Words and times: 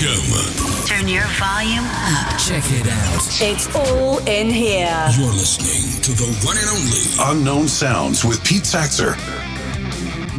Welcome. 0.00 0.86
Turn 0.86 1.08
your 1.08 1.26
volume 1.38 1.84
up. 1.84 2.38
Check 2.38 2.64
it 2.68 2.86
out. 2.86 3.20
It's 3.38 3.74
all 3.76 4.18
in 4.26 4.48
here. 4.48 4.88
You're 5.18 5.26
listening 5.26 6.00
to 6.02 6.12
the 6.12 6.46
one 6.46 6.56
and 6.56 6.68
only 6.70 7.38
Unknown 7.38 7.68
Sounds 7.68 8.24
with 8.24 8.42
Pete 8.42 8.62
Saxer. 8.62 9.14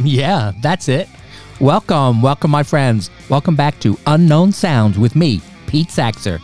Yeah, 0.02 0.50
that's 0.60 0.88
it. 0.88 1.08
Welcome, 1.60 2.22
welcome, 2.22 2.50
my 2.50 2.64
friends. 2.64 3.10
Welcome 3.28 3.54
back 3.54 3.78
to 3.80 3.96
Unknown 4.08 4.50
Sounds 4.50 4.98
with 4.98 5.14
me, 5.14 5.40
Pete 5.68 5.88
Saxer. 5.88 6.40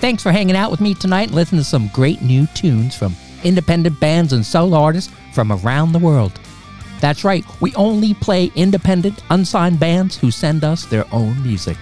Thanks 0.00 0.22
for 0.22 0.30
hanging 0.30 0.54
out 0.54 0.70
with 0.70 0.80
me 0.80 0.94
tonight 0.94 1.28
and 1.28 1.34
listening 1.34 1.62
to 1.62 1.64
some 1.64 1.88
great 1.88 2.22
new 2.22 2.46
tunes 2.54 2.94
from 2.94 3.16
independent 3.42 3.98
bands 3.98 4.32
and 4.32 4.46
solo 4.46 4.78
artists 4.78 5.12
from 5.32 5.50
around 5.50 5.90
the 5.90 5.98
world. 5.98 6.38
That's 7.00 7.24
right, 7.24 7.44
we 7.60 7.74
only 7.74 8.14
play 8.14 8.52
independent, 8.54 9.20
unsigned 9.30 9.80
bands 9.80 10.16
who 10.16 10.30
send 10.30 10.62
us 10.62 10.84
their 10.84 11.12
own 11.12 11.42
music. 11.42 11.76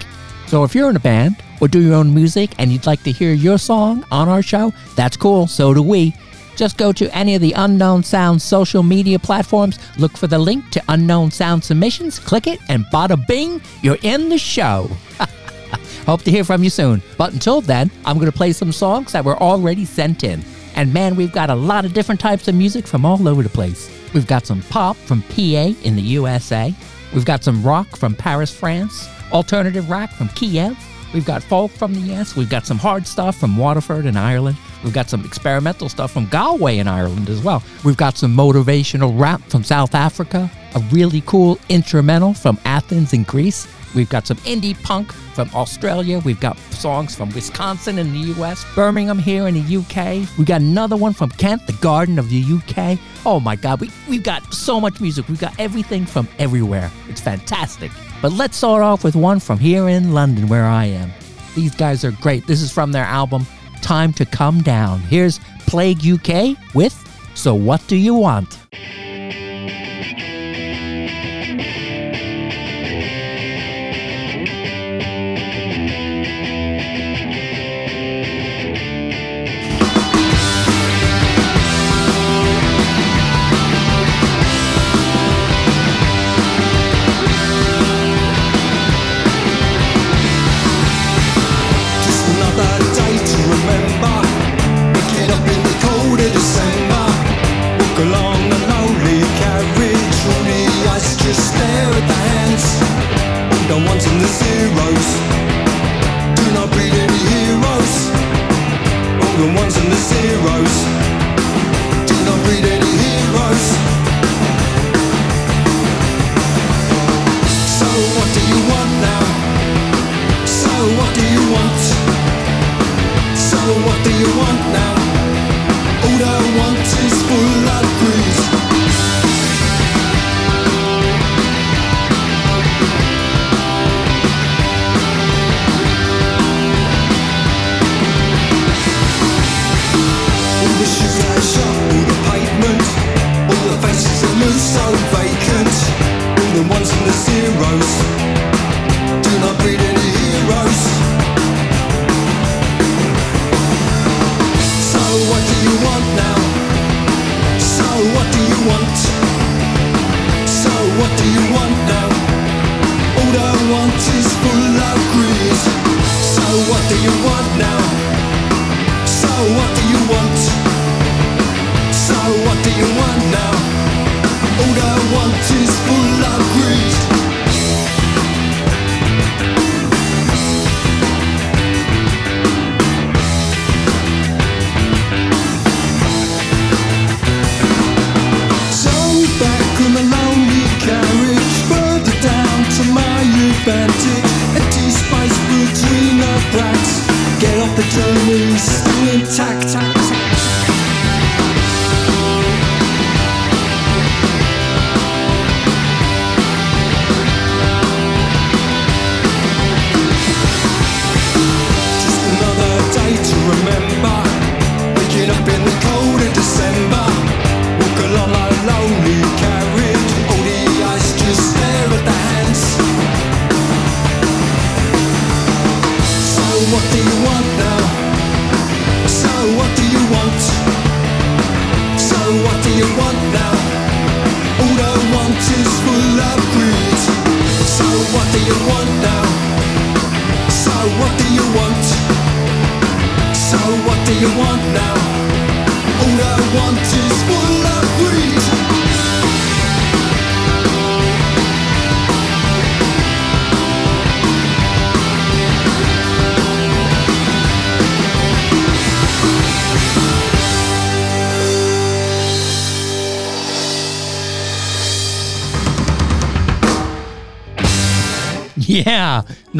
So 0.51 0.65
if 0.65 0.75
you're 0.75 0.91
in 0.91 0.97
a 0.97 0.99
band 0.99 1.41
or 1.61 1.69
do 1.69 1.81
your 1.81 1.95
own 1.95 2.13
music 2.13 2.57
and 2.59 2.73
you'd 2.73 2.85
like 2.85 3.05
to 3.05 3.13
hear 3.13 3.33
your 3.33 3.57
song 3.57 4.05
on 4.11 4.29
our 4.29 4.43
show, 4.43 4.73
that's 4.97 5.17
cool, 5.17 5.47
so 5.47 5.73
do 5.73 5.81
we. 5.81 6.13
Just 6.57 6.77
go 6.77 6.91
to 6.91 7.17
any 7.17 7.37
of 7.37 7.41
the 7.41 7.53
Unknown 7.53 8.03
Sound 8.03 8.43
social 8.43 8.83
media 8.83 9.21
platforms, 9.21 9.79
look 9.97 10.17
for 10.17 10.27
the 10.27 10.41
link 10.41 10.69
to 10.71 10.83
Unknown 10.89 11.31
Sound 11.31 11.63
Submissions, 11.63 12.19
click 12.19 12.49
it, 12.49 12.59
and 12.69 12.85
bada 12.87 13.25
bing, 13.29 13.63
you're 13.81 13.99
in 14.03 14.29
the 14.29 14.39
show. 14.39 14.91
Hope 16.05 16.23
to 16.23 16.33
hear 16.33 16.43
from 16.43 16.65
you 16.65 16.71
soon. 16.71 17.01
But 17.17 17.33
until 17.33 17.61
then, 17.61 17.89
I'm 18.05 18.17
going 18.17 18.27
to 18.27 18.37
play 18.37 18.51
some 18.53 18.73
songs 18.73 19.13
that 19.13 19.25
were 19.25 19.41
already 19.41 19.85
sent 19.85 20.25
in. 20.25 20.43
And 20.75 20.93
man, 20.93 21.15
we've 21.15 21.31
got 21.31 21.51
a 21.51 21.55
lot 21.55 21.85
of 21.85 21.93
different 21.93 22.21
types 22.21 22.49
of 22.49 22.57
music 22.57 22.89
from 22.89 23.05
all 23.05 23.29
over 23.29 23.45
the 23.45 23.49
place. 23.49 23.89
We've 24.15 24.27
got 24.27 24.47
some 24.47 24.63
pop 24.63 24.97
from 24.97 25.23
PA 25.23 25.75
in 25.85 25.95
the 25.95 26.03
USA. 26.03 26.75
We've 27.15 27.25
got 27.25 27.45
some 27.45 27.63
rock 27.63 27.97
from 27.97 28.17
Paris, 28.17 28.53
France. 28.53 29.09
Alternative 29.33 29.89
rock 29.89 30.11
from 30.11 30.29
Kiev. 30.31 30.77
We've 31.13 31.25
got 31.25 31.43
folk 31.43 31.71
from 31.73 31.95
the 31.95 32.15
US. 32.15 32.37
We've 32.37 32.49
got 32.49 32.67
some 32.67 32.79
hard 32.79 33.07
stuff 33.07 33.37
from 33.37 33.57
Waterford 33.57 34.07
in 34.07 34.17
Ireland. 34.17 34.57
We've 34.85 34.93
got 34.93 35.11
some 35.11 35.25
experimental 35.25 35.89
stuff 35.89 36.13
from 36.13 36.27
Galway 36.27 36.79
in 36.79 36.89
Ireland 36.89 37.29
as 37.29 37.43
well. 37.43 37.63
We've 37.85 37.97
got 37.97 38.17
some 38.17 38.37
motivational 38.37 39.19
rap 39.19 39.43
from 39.49 39.65
South 39.65 39.95
Africa, 39.95 40.51
a 40.75 40.81
really 40.93 41.23
cool 41.27 41.59
instrumental 41.69 42.35
from 42.35 42.59
Athens 42.65 43.13
in 43.13 43.25
Greece. 43.25 43.67
We've 43.95 44.09
got 44.09 44.27
some 44.27 44.37
indie 44.39 44.81
punk 44.83 45.13
from 45.13 45.51
Australia. 45.55 46.21
We've 46.21 46.41
got 46.41 46.59
songs 46.59 47.15
from 47.15 47.31
Wisconsin 47.31 47.99
in 47.99 48.13
the 48.13 48.19
US, 48.35 48.65
Birmingham 48.75 49.19
here 49.19 49.49
in 49.49 49.55
the 49.55 49.77
UK. 49.77 50.29
We 50.39 50.45
got 50.45 50.61
another 50.61 50.97
one 50.97 51.13
from 51.13 51.31
Kent, 51.31 51.67
the 51.67 51.73
Garden 51.75 52.19
of 52.19 52.31
the 52.31 52.43
UK. 52.43 52.99
Oh 53.27 53.41
my 53.41 53.57
God, 53.57 53.81
we, 53.81 53.91
we've 54.09 54.23
got 54.23 54.53
so 54.53 54.81
much 54.81 55.01
music. 55.01 55.29
We've 55.29 55.41
got 55.41 55.59
everything 55.59 56.07
from 56.07 56.29
everywhere. 56.39 56.91
It's 57.09 57.21
fantastic. 57.21 57.91
But 58.23 58.33
let's 58.33 58.57
start 58.57 58.83
off 58.83 59.03
with 59.03 59.17
one 59.17 59.41
from 59.41 59.59
here 59.59 59.89
in 59.89 60.13
London, 60.13 60.49
where 60.49 60.67
I 60.67 60.87
am. 60.87 61.11
These 61.55 61.75
guys 61.75 62.05
are 62.05 62.13
great. 62.13 62.47
This 62.47 62.63
is 62.63 62.73
from 62.73 62.93
their 62.93 63.05
album, 63.05 63.47
Time 63.83 64.13
to 64.15 64.25
Come 64.27 64.63
Down. 64.63 65.01
Here's 65.01 65.41
Plague 65.67 66.07
UK 66.07 66.57
with 66.75 66.95
So 67.35 67.55
What 67.55 67.87
Do 67.89 67.97
You 67.97 68.15
Want? 68.15 68.59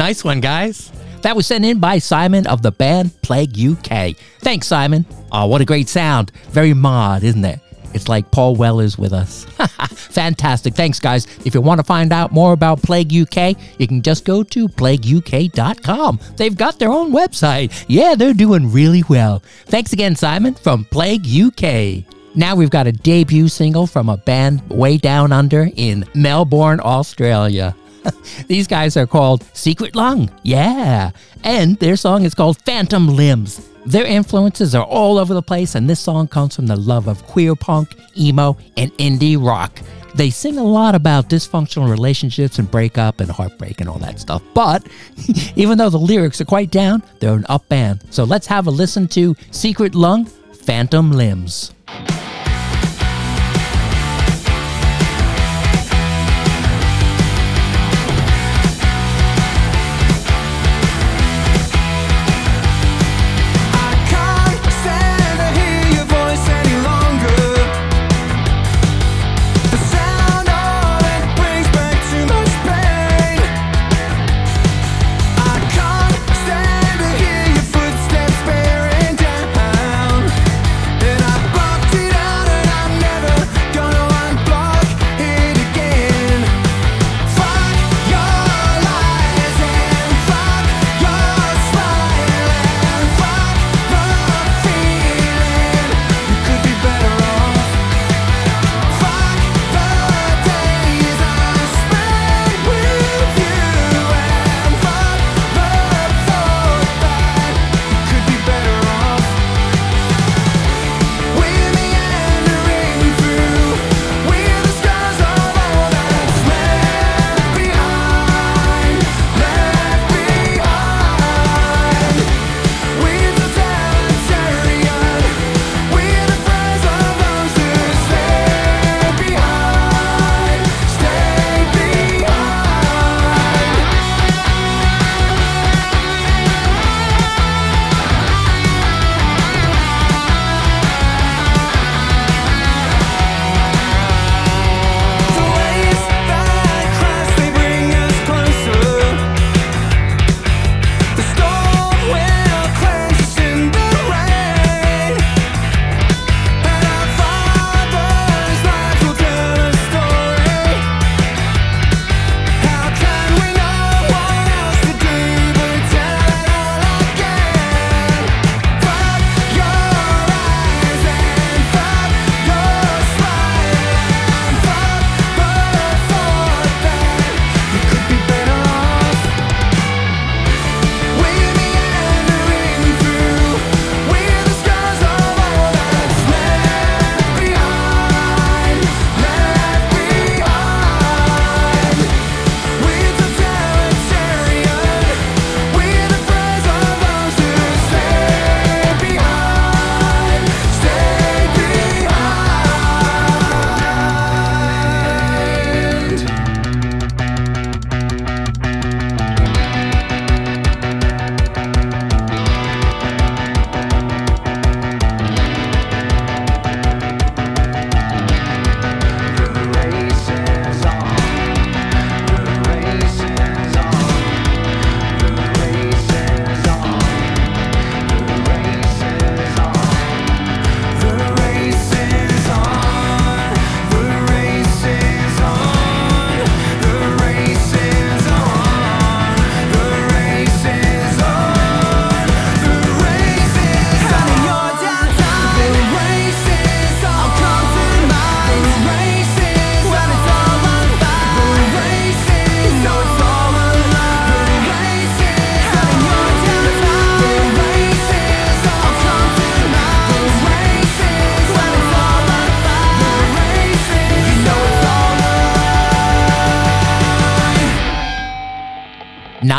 Nice 0.01 0.23
one, 0.23 0.39
guys. 0.39 0.91
That 1.21 1.35
was 1.35 1.45
sent 1.45 1.63
in 1.63 1.77
by 1.77 1.99
Simon 1.99 2.47
of 2.47 2.63
the 2.63 2.71
band 2.71 3.11
Plague 3.21 3.55
UK. 3.55 4.15
Thanks, 4.39 4.65
Simon. 4.65 5.05
Oh, 5.31 5.45
what 5.45 5.61
a 5.61 5.65
great 5.65 5.87
sound. 5.87 6.31
Very 6.49 6.73
mod, 6.73 7.23
isn't 7.23 7.45
it? 7.45 7.59
It's 7.93 8.09
like 8.09 8.31
Paul 8.31 8.55
Weller's 8.55 8.97
with 8.97 9.13
us. 9.13 9.45
Fantastic. 9.91 10.73
Thanks, 10.73 10.99
guys. 10.99 11.27
If 11.45 11.53
you 11.53 11.61
want 11.61 11.81
to 11.81 11.83
find 11.83 12.11
out 12.11 12.31
more 12.31 12.53
about 12.53 12.81
Plague 12.81 13.13
UK, 13.13 13.55
you 13.77 13.85
can 13.85 14.01
just 14.01 14.25
go 14.25 14.41
to 14.41 14.67
plagueuk.com. 14.67 16.19
They've 16.35 16.57
got 16.57 16.79
their 16.79 16.89
own 16.89 17.11
website. 17.11 17.85
Yeah, 17.87 18.15
they're 18.15 18.33
doing 18.33 18.71
really 18.71 19.03
well. 19.07 19.43
Thanks 19.67 19.93
again, 19.93 20.15
Simon, 20.15 20.55
from 20.55 20.85
Plague 20.85 21.27
UK. 21.27 22.05
Now 22.33 22.55
we've 22.55 22.71
got 22.71 22.87
a 22.87 22.91
debut 22.91 23.49
single 23.49 23.85
from 23.85 24.09
a 24.09 24.17
band 24.17 24.67
way 24.67 24.97
down 24.97 25.31
under 25.31 25.69
in 25.75 26.05
Melbourne, 26.15 26.79
Australia. 26.83 27.75
These 28.47 28.67
guys 28.67 28.97
are 28.97 29.07
called 29.07 29.43
Secret 29.53 29.95
Lung. 29.95 30.29
Yeah. 30.43 31.11
And 31.43 31.77
their 31.77 31.95
song 31.95 32.23
is 32.23 32.33
called 32.33 32.61
Phantom 32.61 33.07
Limbs. 33.07 33.69
Their 33.85 34.05
influences 34.05 34.75
are 34.75 34.85
all 34.85 35.17
over 35.17 35.33
the 35.33 35.41
place, 35.41 35.73
and 35.73 35.89
this 35.89 35.99
song 35.99 36.27
comes 36.27 36.55
from 36.55 36.67
the 36.67 36.75
love 36.75 37.07
of 37.07 37.23
queer 37.25 37.55
punk, 37.55 37.95
emo, 38.15 38.55
and 38.77 38.91
indie 38.93 39.43
rock. 39.43 39.79
They 40.13 40.29
sing 40.29 40.57
a 40.57 40.63
lot 40.63 40.93
about 40.93 41.29
dysfunctional 41.29 41.89
relationships 41.89 42.59
and 42.59 42.69
breakup 42.69 43.21
and 43.21 43.31
heartbreak 43.31 43.79
and 43.79 43.89
all 43.89 43.97
that 43.99 44.19
stuff. 44.19 44.43
But 44.53 44.85
even 45.55 45.77
though 45.77 45.89
the 45.89 45.97
lyrics 45.97 46.41
are 46.41 46.45
quite 46.45 46.69
down, 46.69 47.01
they're 47.19 47.33
an 47.33 47.45
up 47.49 47.67
band. 47.69 48.03
So 48.11 48.23
let's 48.23 48.47
have 48.47 48.67
a 48.67 48.71
listen 48.71 49.07
to 49.09 49.35
Secret 49.51 49.95
Lung, 49.95 50.25
Phantom 50.25 51.11
Limbs. 51.11 51.73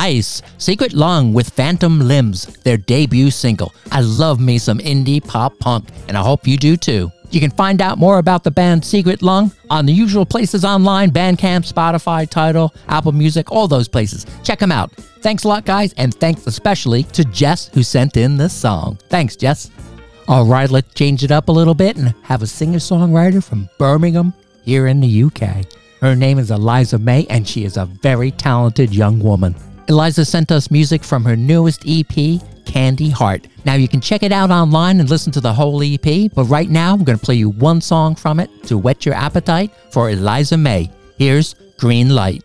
Nice. 0.03 0.43
Secret 0.59 0.95
Lung 0.95 1.33
with 1.33 1.51
Phantom 1.51 2.01
Limbs, 2.01 2.47
their 2.65 2.77
debut 2.77 3.31
single. 3.31 3.73
I 3.93 4.01
love 4.01 4.41
me 4.41 4.59
some 4.59 4.81
indie 4.81 5.25
pop 5.25 5.57
punk, 5.61 5.91
and 6.09 6.19
I 6.19 6.23
hope 6.25 6.45
you 6.45 6.57
do 6.57 6.77
too. 6.77 7.13
You 7.31 7.39
can 7.39 7.53
find 7.53 7.81
out 7.81 7.99
more 7.99 8.19
about 8.19 8.43
the 8.43 8.51
band 8.51 8.85
Secret 8.85 9.23
Lung 9.23 9.53
on 9.71 9.87
the 9.87 9.93
usual 9.93 10.27
places 10.27 10.65
online 10.65 11.13
Bandcamp, 11.13 11.73
Spotify, 11.73 12.29
Tidal, 12.29 12.75
Apple 12.89 13.13
Music, 13.13 13.53
all 13.53 13.69
those 13.69 13.87
places. 13.87 14.27
Check 14.43 14.59
them 14.59 14.73
out. 14.73 14.91
Thanks 15.21 15.45
a 15.45 15.49
lot, 15.49 15.65
guys, 15.65 15.93
and 15.93 16.13
thanks 16.13 16.49
especially 16.49 17.05
to 17.05 17.25
Jess 17.27 17.69
who 17.69 17.85
sent 17.85 18.17
in 18.17 18.37
this 18.37 18.53
song. 18.53 18.99
Thanks, 19.09 19.37
Jess. 19.37 19.71
All 20.27 20.47
right, 20.47 20.69
let's 20.69 20.93
change 20.95 21.23
it 21.23 21.31
up 21.31 21.49
a 21.49 21.53
little 21.53 21.75
bit 21.75 21.97
and 21.97 22.13
have 22.25 22.43
a 22.43 22.47
singer 22.49 22.81
songwriter 22.81 23.43
from 23.43 23.69
Birmingham 23.79 24.35
here 24.65 24.89
in 24.89 24.99
the 24.99 25.23
UK. 25.23 25.65
Her 26.01 26.17
name 26.17 26.41
is 26.41 26.51
Eliza 26.51 26.99
May, 26.99 27.25
and 27.31 27.47
she 27.47 27.63
is 27.63 27.77
a 27.77 27.87
very 27.87 28.33
talented 28.33 28.93
young 28.93 29.21
woman. 29.21 29.55
Eliza 29.89 30.25
sent 30.25 30.53
us 30.53 30.71
music 30.71 31.03
from 31.03 31.25
her 31.25 31.37
newest 31.37 31.85
EP, 31.87 32.41
Candy 32.65 33.11
Heart. 33.11 33.49
Now 33.65 33.75
you 33.75 33.89
can 33.89 34.01
check 34.01 34.23
it 34.23 34.33
out 34.33 34.51
online 34.51 35.01
and 35.01 35.11
listen 35.11 35.33
to 35.33 35.41
the 35.41 35.53
whole 35.53 35.83
EP, 35.83 36.31
but 36.35 36.45
right 36.45 36.71
now 36.71 36.93
I'm 36.93 37.05
going 37.05 37.19
to 37.19 37.25
play 37.25 37.35
you 37.35 37.51
one 37.51 37.81
song 37.81 38.15
from 38.15 38.41
it 38.41 38.51
to 38.65 38.79
whet 38.79 39.05
your 39.05 39.15
appetite 39.15 39.71
for 39.91 40.11
Eliza 40.11 40.57
May. 40.57 40.91
Here's 41.19 41.55
Green 41.79 42.11
Light. 42.11 42.43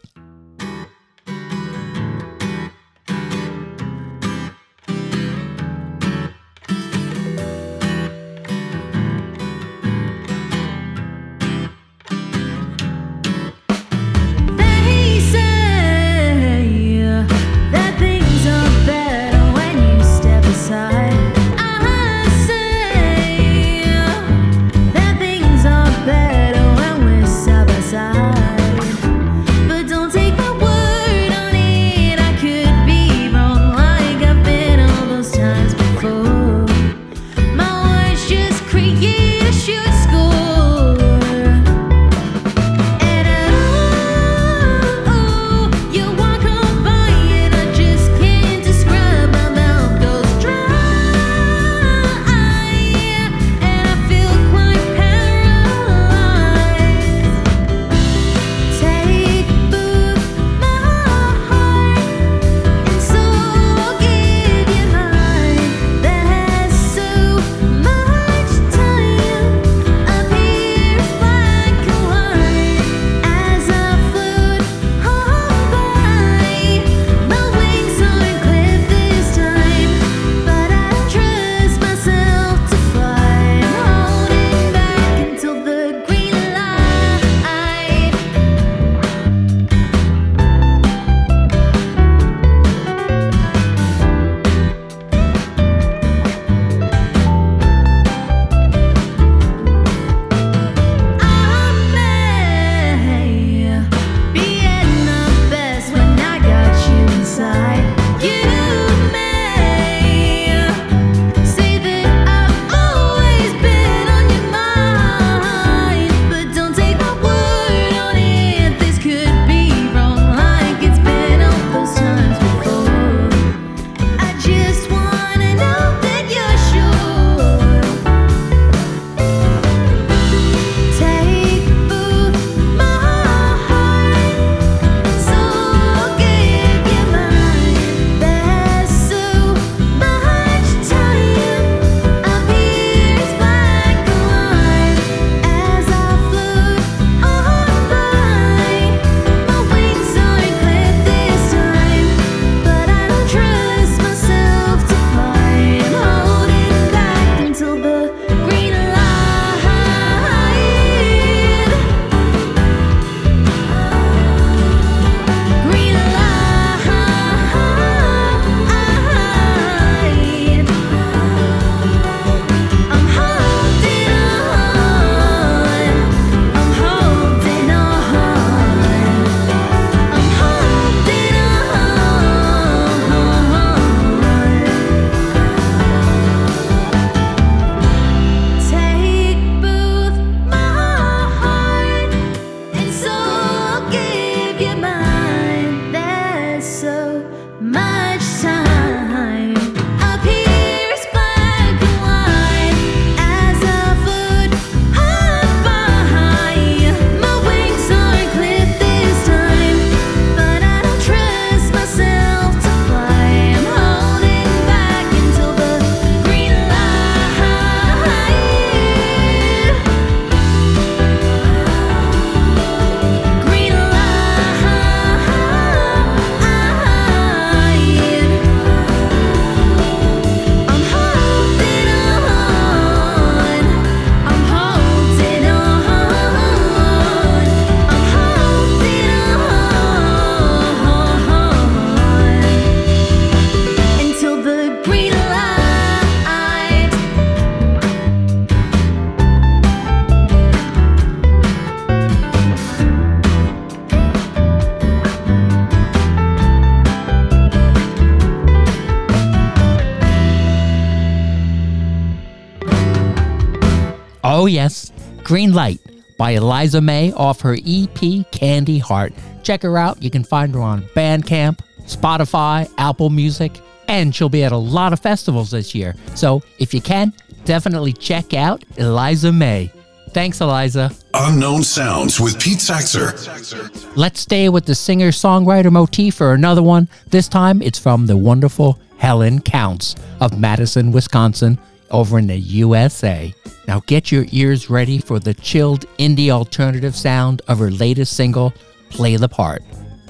Oh 264.48 264.50
yes, 264.50 264.94
Green 265.26 265.52
Light 265.52 265.82
by 266.18 266.32
Eliza 266.32 266.80
May 266.80 267.12
off 267.12 267.42
her 267.42 267.58
EP 267.68 268.32
Candy 268.32 268.80
Heart. 268.80 269.12
Check 269.44 269.62
her 269.64 269.78
out. 269.78 270.02
You 270.02 270.10
can 270.10 270.24
find 270.24 270.56
her 270.56 270.62
on 270.62 270.84
Bandcamp, 270.96 271.60
Spotify, 271.82 272.72
Apple 272.78 273.10
Music, 273.10 273.60
and 273.90 274.16
she'll 274.16 274.30
be 274.30 274.46
at 274.46 274.54
a 274.54 274.58
lot 274.58 274.94
of 274.94 275.02
festivals 275.02 275.52
this 275.52 275.76
year. 275.76 275.96
So 276.16 276.42
if 276.60 276.74
you 276.74 276.80
can, 276.80 277.12
definitely 277.44 277.92
check 277.92 278.34
out 278.34 278.64
Eliza 278.78 279.34
May. 279.34 279.70
Thanks, 280.12 280.40
Eliza. 280.40 280.94
Unknown 281.14 281.62
Sounds 281.64 282.18
with 282.18 282.40
Pete 282.40 282.60
Saxer. 282.60 283.98
Let's 283.98 284.22
stay 284.22 284.48
with 284.48 284.66
the 284.66 284.76
singer 284.76 285.10
songwriter 285.10 285.74
motif 285.74 286.16
for 286.16 286.34
another 286.34 286.64
one. 286.64 286.88
This 287.10 287.28
time 287.28 287.62
it's 287.62 287.80
from 287.80 288.06
the 288.06 288.16
wonderful 288.16 288.80
Helen 288.98 289.42
Counts 289.42 289.94
of 290.22 290.40
Madison, 290.40 290.94
Wisconsin 290.94 291.60
over 291.92 292.20
in 292.20 292.28
the 292.28 292.38
USA. 292.38 293.34
Now 293.68 293.82
get 293.86 294.12
your 294.12 294.26
ears 294.32 294.70
ready 294.70 295.00
for 295.00 295.20
the 295.20 295.34
chilled 295.34 295.86
indie 295.98 296.30
alternative 296.30 296.96
sound 296.96 297.42
of 297.48 297.60
her 297.60 297.72
latest 297.72 298.14
single, 298.14 298.54
Play 298.90 299.18
the 299.18 299.30
Part, 299.30 299.64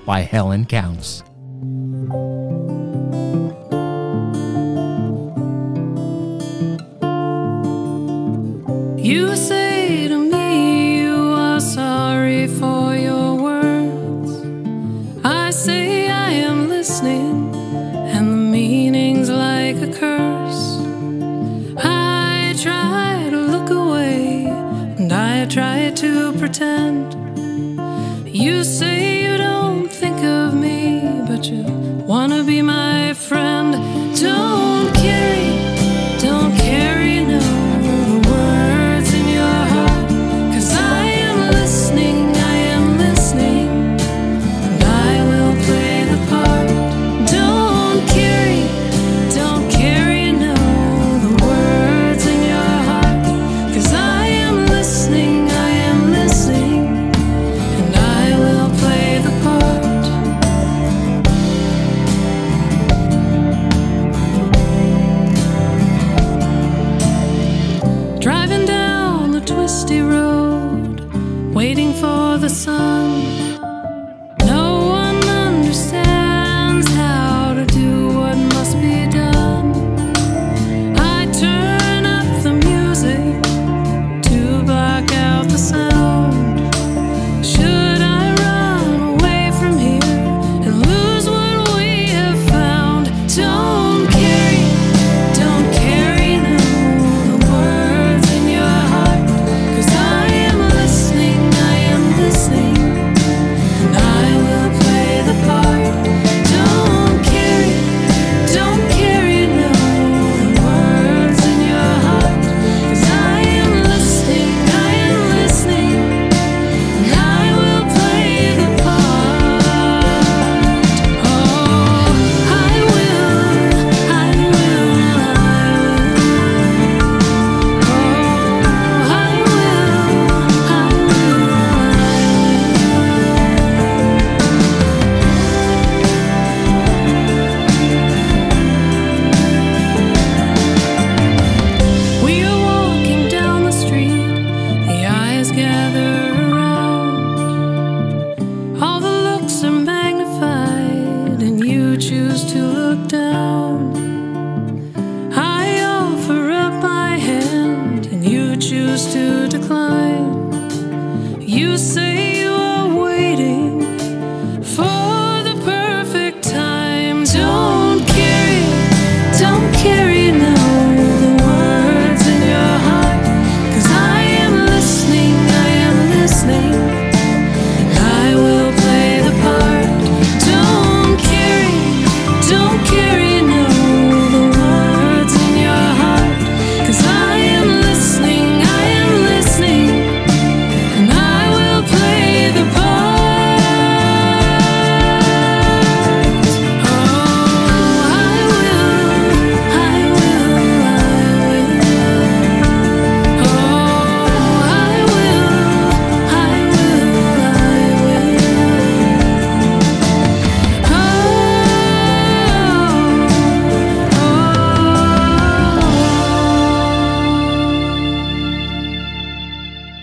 by 0.06 0.22
Helen 0.22 0.66
Counts. 0.66 1.24
You 8.98 9.36
say 9.36 10.08
to 10.08 10.18
me 10.18 11.02
you 11.04 11.16
are 11.34 11.60
sorry 11.62 12.48
for 12.48 12.87
try 25.50 25.92
to 25.92 26.34
pretend. 26.34 27.16
You 28.28 28.64
say 28.64 29.24
you 29.24 29.38
don't 29.38 29.88
think 29.90 30.18
of 30.24 30.54
me, 30.54 31.02
but 31.28 31.46
you 31.46 31.87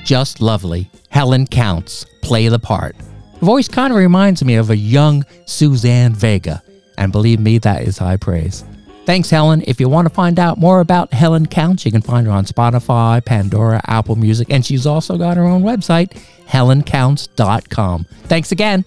Just 0.05 0.41
lovely. 0.41 0.91
Helen 1.09 1.47
Counts, 1.47 2.05
play 2.21 2.49
the 2.49 2.59
part. 2.59 2.95
Voice 3.41 3.69
kind 3.69 3.93
of 3.93 3.99
reminds 3.99 4.45
me 4.45 4.55
of 4.57 4.71
a 4.71 4.77
young 4.77 5.25
Suzanne 5.47 6.15
Vega, 6.15 6.63
and 6.99 7.11
believe 7.11 7.41
me, 7.41 7.59
that 7.59 7.83
is 7.83 7.99
high 7.99 8.17
praise. 8.17 8.65
Thanks, 9.07 9.29
Helen. 9.29 9.63
If 9.67 9.81
you 9.81 9.89
want 9.89 10.09
to 10.09 10.15
find 10.15 10.39
out 10.39 10.59
more 10.59 10.81
about 10.81 11.13
Helen 11.13 11.47
Counts, 11.47 11.85
you 11.85 11.93
can 11.93 12.01
find 12.01 12.27
her 12.27 12.33
on 12.33 12.47
Spotify, 12.47 13.23
Pandora, 13.25 13.81
Apple 13.87 14.17
Music, 14.17 14.49
and 14.51 14.65
she's 14.65 14.87
also 14.87 15.19
got 15.19 15.37
her 15.37 15.45
own 15.45 15.63
website, 15.63 16.13
helencounts.com. 16.47 18.05
Thanks 18.25 18.53
again. 18.53 18.85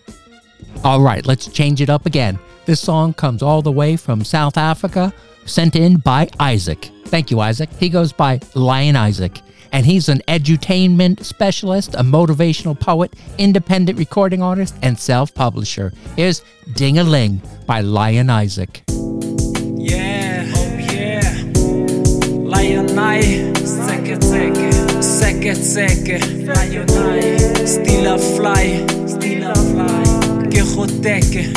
All 0.84 1.02
right, 1.02 1.26
let's 1.26 1.48
change 1.48 1.82
it 1.82 1.90
up 1.90 2.06
again. 2.06 2.40
This 2.66 2.82
song 2.82 3.14
comes 3.14 3.42
all 3.44 3.62
the 3.62 3.72
way 3.72 3.96
from 3.96 4.24
South 4.24 4.58
Africa, 4.58 5.14
sent 5.46 5.76
in 5.76 5.98
by 5.98 6.30
Isaac. 6.40 6.90
Thank 7.06 7.32
you, 7.32 7.40
Isaac. 7.40 7.70
He 7.80 7.90
goes 7.90 8.12
by 8.12 8.40
Lion 8.56 8.96
Isaac, 8.96 9.40
and 9.78 9.86
he's 9.86 10.10
an 10.10 10.24
edutainment 10.28 11.24
specialist, 11.24 11.94
a 11.94 12.02
motivational 12.02 12.78
poet, 12.80 13.14
independent 13.38 14.00
recording 14.00 14.42
artist, 14.42 14.76
and 14.82 14.98
self 14.98 15.32
publisher. 15.36 15.94
Here's 16.16 16.42
Ding 16.74 16.98
a 16.98 17.04
Ling 17.04 17.44
by 17.68 17.82
Lion 17.82 18.32
Isaac. 18.32 18.82
Yeah, 18.90 20.52
oh 20.56 20.78
yeah. 20.80 21.22
Lion 22.26 22.98
Eye, 22.98 23.54
seke 23.54 24.18
seke. 25.54 26.18
Lion 26.48 26.90
Eye, 26.90 27.38
still 27.66 28.16
a 28.16 28.18
fly, 28.18 28.84
still 29.06 29.44
a 29.48 29.54
fly. 29.54 30.50
Que 30.50 30.64
joteke. 30.64 31.54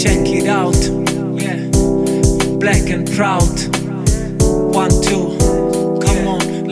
Check 0.00 0.28
it 0.28 0.46
out, 0.46 0.78
yeah. 1.42 1.58
Black 2.60 2.88
and 2.88 3.10
proud. 3.16 3.50
One, 4.72 5.02
two. 5.02 5.31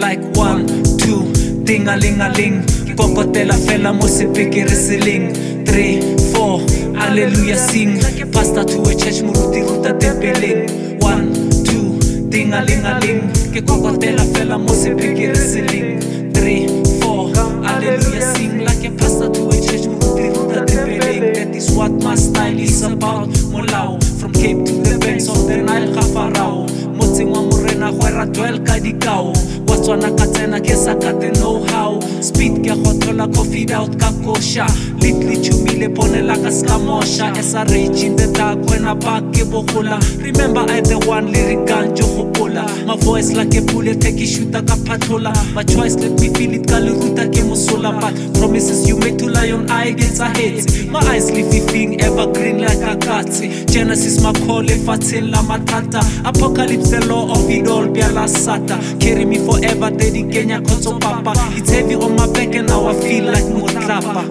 Like 0.01 0.21
one 0.35 0.67
two. 0.99 1.29
Dingalingaling 1.65 2.65
kokotela 2.97 3.55
fela 3.67 3.93
mo 3.93 4.07
sepikiriseling 4.09 5.67
three 5.67 6.01
four. 6.33 6.61
Alleluia 6.97 7.57
sing. 7.57 8.01
Pastor 8.33 8.65
to 8.65 8.81
a 8.83 8.95
church 8.95 9.21
moruti 9.23 9.61
ruta 9.63 9.93
tempeleng 9.95 11.01
one 11.03 11.33
two. 11.65 11.99
Dingalingaling 12.33 13.31
ke 13.53 13.61
kokotela 13.63 14.25
fela 14.33 14.59
mo 14.59 14.73
sepikiriseling 14.73 16.01
three 16.35 16.67
four. 17.01 17.31
Alleluia 17.65 18.23
sing. 18.35 18.65
Like 18.65 18.85
a 18.85 18.91
pastor 18.97 19.29
to 19.31 19.49
a 19.49 19.57
church 19.61 19.87
moruti 19.87 20.33
ruta 20.35 20.65
tempeleng 20.65 21.35
that 21.35 21.55
is 21.55 21.71
what 21.77 21.93
my 22.03 22.15
style 22.15 22.59
is 22.59 22.83
about. 22.83 23.29
Molao 23.53 24.01
from 24.19 24.33
cape 24.33 24.65
to 24.65 24.73
the 24.83 24.99
banks 24.99 25.29
of 25.29 25.47
the 25.47 25.57
nile 25.59 25.93
gafarao 25.93 26.67
motseng 27.01 27.33
wa 27.33 27.43
morena 27.43 27.91
gwera 27.93 28.27
twel 28.33 28.61
ka 28.61 28.79
dikao. 28.79 29.33
Wa 29.67 29.77
tswana 29.77 30.11
ka 30.17 30.27
tsena 30.27 30.61
ke 30.61 30.77
sa 30.77 30.95
ka 30.95 31.13
the 31.13 31.31
know 31.41 31.65
how 31.73 31.99
speed 32.21 32.61
ke 32.65 32.77
gotlhola 32.77 33.27
coffee 33.35 33.73
out 33.73 33.99
ka 33.99 34.13
kosha. 34.21 34.67
Litli 35.01 35.41
chumile 35.41 35.89
ponela 35.89 36.37
ka 36.37 36.51
ska 36.51 36.77
mosha 36.79 37.33
esa 37.37 37.65
rage 37.73 38.05
in 38.05 38.17
the 38.17 38.27
dark 38.37 38.59
when 38.69 38.85
I 38.85 38.95
back 38.95 39.23
ke 39.33 39.49
bogola. 39.49 39.99
Remember 40.23 40.61
I 40.69 40.81
the 40.81 40.99
one 41.09 41.33
lyrical 41.33 41.95
jo 41.97 42.05
gopola 42.05 42.69
my 42.87 42.97
voice 42.97 43.33
like 43.33 43.55
a 43.57 43.63
bullet 43.63 44.01
take 44.01 44.21
shooter 44.27 44.63
ka 44.63 44.77
patrola 44.85 45.33
my 45.55 45.63
choice 45.63 45.95
let 45.97 46.13
me 46.21 46.29
feel 46.35 46.53
it 46.53 46.69
ka 46.69 46.77
le 46.77 46.93
ruta 46.93 47.25
ke 47.33 47.41
mosola. 47.49 47.91
But 48.01 48.13
promises 48.39 48.89
you 48.89 48.99
make 48.99 49.17
to 49.19 49.29
lion 49.29 49.71
eye 49.71 49.97
a 49.97 50.09
ahead 50.21 50.91
my 50.91 51.01
eyes 51.09 51.31
living 51.31 52.01
evergreen 52.03 52.61
like 52.61 52.85
a 52.85 52.97
cat. 53.01 53.31
Genesis 53.73 54.21
makhole 54.21 54.77
fatseng 54.85 55.31
la 55.31 55.41
matata 55.43 56.03
apocalypse 56.25 56.90
the 56.91 57.07
law 57.07 57.31
of 57.31 57.49
it 57.49 57.69
all 57.69 57.87
bjala 57.87 58.27
sata. 58.29 58.79
Carry 59.01 59.25
me 59.25 59.39
forever 59.39 59.91
daddy 59.91 60.23
kenya 60.31 60.61
khotso 60.61 60.99
papa. 61.01 61.33
It's 61.57 61.71
heavy 61.71 61.95
on 61.95 62.17
my 62.17 62.27
back 62.33 62.55
and 62.55 62.69
now 62.69 62.87
i 62.89 62.95
feel 63.01 63.25
like 63.25 63.45
motlapa 63.45 64.25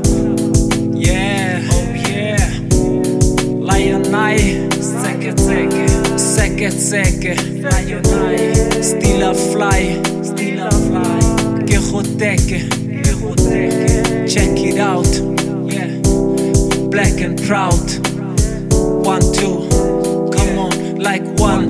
yeah 0.96 1.62
oh 1.72 1.94
yeah. 2.10 2.38
Lion 3.70 4.14
eye 4.14 4.68
seke 4.80 5.32
seke 5.38 5.88
seke 6.18 6.70
seke. 6.72 7.34
Lion 7.64 8.06
eye. 8.24 8.82
Still 8.82 9.30
a 9.30 9.34
fly 9.34 10.02
still 10.24 10.60
a 10.68 10.72
fly. 10.72 11.20
Ke 11.66 11.80
goteke 11.90 12.60
ke 12.70 13.12
check 14.28 14.58
it 14.60 14.80
out 14.80 15.08
yeah. 15.72 15.90
Black 16.90 17.22
and 17.22 17.42
proud. 17.48 17.88
One 19.06 19.22
two. 19.34 19.68
Come 20.36 20.60
on 20.60 21.00
like 21.00 21.24
one 21.40 21.70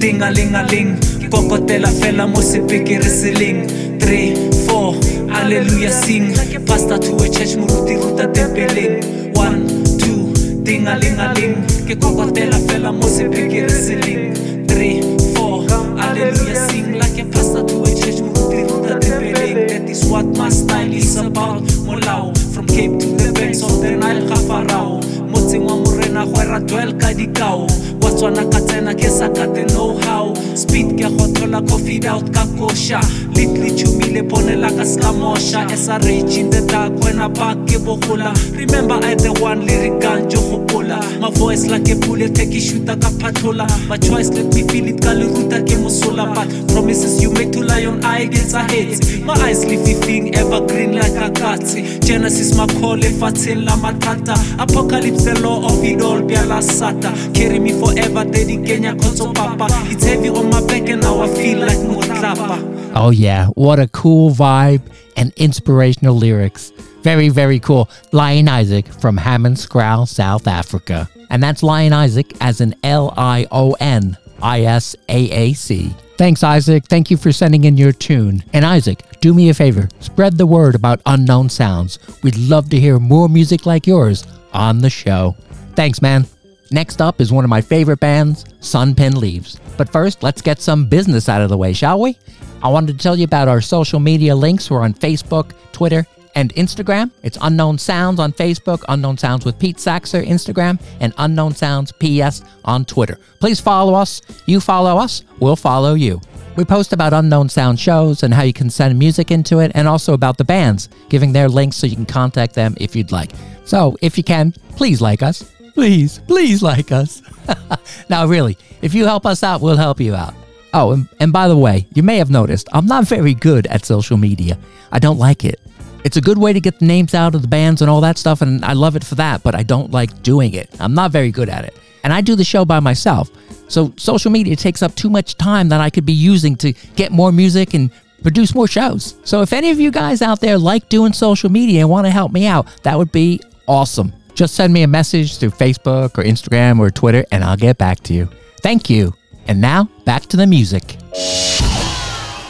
two 0.00 0.06
dingalingaling 0.06 0.96
kokotela 1.30 1.88
fela 1.88 2.26
mo 2.26 2.40
sepikiriseling 2.40 3.68
three 4.00 4.34
four 4.66 4.94
alleluia 5.30 5.90
sing. 5.90 6.34
Pastor 6.66 6.98
to 6.98 7.16
a 7.16 7.28
church 7.28 7.56
moruti 7.56 7.96
ruta 7.96 8.26
tempeleng. 8.28 9.34
One 9.34 9.66
two 9.98 10.32
dingalingaling 10.64 11.66
ke 11.86 11.98
kokotela 11.98 12.58
fela 12.68 12.92
mo 12.92 13.06
sepikiriseling 13.06 14.66
three 14.68 15.02
four 15.34 15.64
alleluia 15.98 16.56
sing. 16.68 16.98
Like 16.98 17.18
a 17.18 17.24
pastor 17.26 17.64
to 17.66 17.82
a 17.82 17.94
church 17.94 18.20
moruti 18.20 18.68
ruta 18.68 18.98
tempeleng. 18.98 19.68
That 19.68 19.90
is 19.90 20.06
what 20.06 20.26
my 20.36 20.48
style 20.48 20.92
is 20.92 21.16
about. 21.16 21.62
Molao 21.84 22.36
from 22.54 22.66
cape 22.66 22.98
to 22.98 23.06
the 23.16 23.32
banks 23.32 23.62
of 23.62 23.80
the 23.80 23.96
nile 23.96 24.26
gafarao 24.26 25.02
motseng 25.30 25.64
wa 25.64 25.76
morena 26.10 26.26
gwera 26.26 26.60
dwell 26.60 26.92
ka 26.98 27.14
dikao. 27.14 27.66
Wa 28.02 28.10
tswana 28.10 28.44
ka 28.50 28.60
tsena 28.60 28.94
ke 28.94 29.08
sa 29.08 29.28
ka 29.28 29.46
the 29.46 29.64
know 29.74 29.98
how 30.02 30.34
speed 30.54 30.98
ke 30.98 31.06
gotola 31.16 31.62
coffee 31.68 32.06
out 32.06 32.32
ka 32.32 32.44
kosha 32.58 33.00
little 33.46 33.76
chumile 33.76 34.22
ponela 34.28 34.68
ka 34.68 34.84
ska 34.84 35.12
mosha 35.12 35.70
as 35.70 35.88
a 35.88 35.98
rage 36.00 36.36
in 36.36 36.50
the 36.50 36.60
dark 36.66 36.92
when 37.04 37.18
I 37.18 37.28
back 37.28 37.56
ke 37.66 37.78
bogola 37.80 38.32
remember 38.56 38.94
I 38.94 39.14
the 39.14 39.32
one 39.40 39.66
lyrical 39.66 40.28
jo 40.28 40.40
gopola 40.40 41.00
my 41.20 41.30
voice 41.30 41.66
like 41.66 41.88
a 41.88 41.96
bullet 41.96 42.34
take 42.34 42.52
shooter 42.60 42.96
ka 42.96 43.10
patrola 43.18 43.66
my 43.88 43.96
choice 43.96 44.28
let 44.30 44.52
me 44.54 44.66
feel 44.68 44.86
it 44.88 45.00
ka 45.02 45.12
le 45.12 45.26
ruta 45.26 45.62
ke 45.62 45.76
mosola. 45.80 46.34
But 46.34 46.48
promises 46.72 47.22
you 47.22 47.32
make 47.32 47.52
to 47.52 47.62
lion 47.62 48.04
eye 48.04 48.26
gets 48.26 48.52
ahead 48.52 48.98
my 49.24 49.34
eyes 49.34 49.64
living 49.64 50.34
evergreen 50.34 50.96
like 50.96 51.16
a 51.16 51.30
katse 51.30 52.00
genesis 52.04 52.54
makhole 52.56 53.08
fatseng 53.20 53.64
la 53.64 53.76
mathata 53.76 54.34
apocalypse 54.58 55.24
the 55.24 55.40
law 55.40 55.64
of 55.66 55.82
it 55.84 56.02
all 56.02 56.20
bjala 56.20 56.60
sata. 56.62 57.10
Carry 57.34 57.58
me 57.58 57.72
forever 57.72 58.24
daddy 58.24 58.56
kenya 58.64 58.94
khotso 58.94 59.32
papa 59.34 59.66
it's 59.86 60.04
heavy 60.04 60.28
on 60.28 60.50
my 60.50 60.60
back 60.66 60.88
and 60.88 61.02
now 61.02 61.20
i 61.20 61.28
feel 61.34 61.58
like 61.58 61.78
motlapa 61.78 62.79
Oh, 62.94 63.10
yeah. 63.10 63.46
What 63.48 63.78
a 63.78 63.88
cool 63.88 64.30
vibe 64.30 64.82
and 65.16 65.32
inspirational 65.36 66.16
lyrics. 66.16 66.70
Very, 67.02 67.28
very 67.28 67.58
cool. 67.60 67.88
Lion 68.12 68.48
Isaac 68.48 68.86
from 68.86 69.16
Hammanskraal, 69.16 70.08
South 70.08 70.46
Africa. 70.46 71.08
And 71.30 71.42
that's 71.42 71.62
Lion 71.62 71.92
Isaac 71.92 72.32
as 72.40 72.60
an 72.60 72.74
L 72.82 73.14
I 73.16 73.46
O 73.52 73.76
N 73.80 74.18
I 74.42 74.62
S 74.62 74.96
A 75.08 75.30
A 75.30 75.52
C. 75.52 75.94
Thanks, 76.18 76.42
Isaac. 76.42 76.84
Thank 76.86 77.10
you 77.10 77.16
for 77.16 77.32
sending 77.32 77.64
in 77.64 77.76
your 77.76 77.92
tune. 77.92 78.44
And 78.52 78.64
Isaac, 78.64 79.02
do 79.20 79.32
me 79.32 79.48
a 79.48 79.54
favor 79.54 79.88
spread 80.00 80.36
the 80.36 80.46
word 80.46 80.74
about 80.74 81.00
unknown 81.06 81.48
sounds. 81.48 81.98
We'd 82.22 82.36
love 82.36 82.68
to 82.70 82.80
hear 82.80 82.98
more 82.98 83.28
music 83.28 83.64
like 83.64 83.86
yours 83.86 84.26
on 84.52 84.78
the 84.78 84.90
show. 84.90 85.36
Thanks, 85.74 86.02
man. 86.02 86.26
Next 86.72 87.00
up 87.00 87.20
is 87.20 87.32
one 87.32 87.42
of 87.42 87.50
my 87.50 87.60
favorite 87.60 87.98
bands, 87.98 88.44
Sun-Pinned 88.60 89.18
Leaves. 89.18 89.58
But 89.76 89.90
first, 89.90 90.22
let's 90.22 90.40
get 90.40 90.60
some 90.60 90.86
business 90.86 91.28
out 91.28 91.42
of 91.42 91.48
the 91.48 91.58
way, 91.58 91.72
shall 91.72 92.00
we? 92.00 92.16
I 92.62 92.68
wanted 92.68 92.96
to 92.96 93.02
tell 93.02 93.16
you 93.16 93.24
about 93.24 93.48
our 93.48 93.60
social 93.60 93.98
media 93.98 94.36
links. 94.36 94.70
We're 94.70 94.82
on 94.82 94.94
Facebook, 94.94 95.52
Twitter, 95.72 96.06
and 96.36 96.54
Instagram. 96.54 97.10
It's 97.24 97.38
Unknown 97.40 97.78
Sounds 97.78 98.20
on 98.20 98.32
Facebook, 98.32 98.84
Unknown 98.88 99.18
Sounds 99.18 99.44
with 99.44 99.58
Pete 99.58 99.78
Saxer 99.78 100.24
Instagram, 100.24 100.80
and 101.00 101.12
Unknown 101.18 101.56
Sounds 101.56 101.90
PS 101.90 102.44
on 102.64 102.84
Twitter. 102.84 103.18
Please 103.40 103.58
follow 103.58 103.94
us. 103.94 104.22
You 104.46 104.60
follow 104.60 104.96
us, 104.96 105.24
we'll 105.40 105.56
follow 105.56 105.94
you. 105.94 106.20
We 106.54 106.64
post 106.64 106.92
about 106.92 107.12
Unknown 107.12 107.48
Sound 107.48 107.80
shows 107.80 108.22
and 108.22 108.32
how 108.32 108.42
you 108.42 108.52
can 108.52 108.70
send 108.70 108.96
music 108.96 109.32
into 109.32 109.58
it, 109.58 109.72
and 109.74 109.88
also 109.88 110.12
about 110.12 110.38
the 110.38 110.44
bands, 110.44 110.88
giving 111.08 111.32
their 111.32 111.48
links 111.48 111.78
so 111.78 111.88
you 111.88 111.96
can 111.96 112.06
contact 112.06 112.54
them 112.54 112.76
if 112.76 112.94
you'd 112.94 113.10
like. 113.10 113.32
So, 113.64 113.96
if 114.02 114.16
you 114.16 114.22
can, 114.22 114.52
please 114.76 115.00
like 115.00 115.22
us. 115.22 115.50
Please, 115.80 116.18
please 116.18 116.62
like 116.62 116.92
us. 116.92 117.22
now, 118.10 118.26
really, 118.26 118.58
if 118.82 118.92
you 118.92 119.06
help 119.06 119.24
us 119.24 119.42
out, 119.42 119.62
we'll 119.62 119.78
help 119.78 119.98
you 119.98 120.14
out. 120.14 120.34
Oh, 120.74 120.92
and, 120.92 121.08
and 121.20 121.32
by 121.32 121.48
the 121.48 121.56
way, 121.56 121.86
you 121.94 122.02
may 122.02 122.18
have 122.18 122.28
noticed 122.28 122.68
I'm 122.74 122.84
not 122.84 123.08
very 123.08 123.32
good 123.32 123.66
at 123.66 123.86
social 123.86 124.18
media. 124.18 124.58
I 124.92 124.98
don't 124.98 125.16
like 125.16 125.42
it. 125.42 125.58
It's 126.04 126.18
a 126.18 126.20
good 126.20 126.36
way 126.36 126.52
to 126.52 126.60
get 126.60 126.80
the 126.80 126.84
names 126.84 127.14
out 127.14 127.34
of 127.34 127.40
the 127.40 127.48
bands 127.48 127.80
and 127.80 127.90
all 127.90 128.02
that 128.02 128.18
stuff, 128.18 128.42
and 128.42 128.62
I 128.62 128.74
love 128.74 128.94
it 128.94 129.02
for 129.02 129.14
that, 129.14 129.42
but 129.42 129.54
I 129.54 129.62
don't 129.62 129.90
like 129.90 130.22
doing 130.22 130.52
it. 130.52 130.68
I'm 130.78 130.92
not 130.92 131.12
very 131.12 131.30
good 131.30 131.48
at 131.48 131.64
it. 131.64 131.74
And 132.04 132.12
I 132.12 132.20
do 132.20 132.36
the 132.36 132.44
show 132.44 132.66
by 132.66 132.80
myself. 132.80 133.30
So 133.70 133.94
social 133.96 134.30
media 134.30 134.56
takes 134.56 134.82
up 134.82 134.94
too 134.96 135.08
much 135.08 135.38
time 135.38 135.70
that 135.70 135.80
I 135.80 135.88
could 135.88 136.04
be 136.04 136.12
using 136.12 136.56
to 136.56 136.74
get 136.94 137.10
more 137.10 137.32
music 137.32 137.72
and 137.72 137.90
produce 138.20 138.54
more 138.54 138.68
shows. 138.68 139.14
So 139.24 139.40
if 139.40 139.54
any 139.54 139.70
of 139.70 139.80
you 139.80 139.90
guys 139.90 140.20
out 140.20 140.40
there 140.40 140.58
like 140.58 140.90
doing 140.90 141.14
social 141.14 141.50
media 141.50 141.80
and 141.80 141.88
want 141.88 142.04
to 142.04 142.10
help 142.10 142.32
me 142.32 142.46
out, 142.46 142.66
that 142.82 142.98
would 142.98 143.12
be 143.12 143.40
awesome. 143.66 144.12
Just 144.40 144.54
send 144.54 144.72
me 144.72 144.84
a 144.84 144.88
message 144.88 145.36
through 145.36 145.50
Facebook 145.50 146.16
or 146.16 146.24
Instagram 146.24 146.78
or 146.78 146.88
Twitter, 146.90 147.26
and 147.30 147.44
I'll 147.44 147.58
get 147.58 147.76
back 147.76 148.00
to 148.04 148.14
you. 148.14 148.26
Thank 148.62 148.88
you. 148.88 149.12
And 149.46 149.60
now, 149.60 149.90
back 150.06 150.22
to 150.28 150.38
the 150.38 150.46
music. 150.46 150.96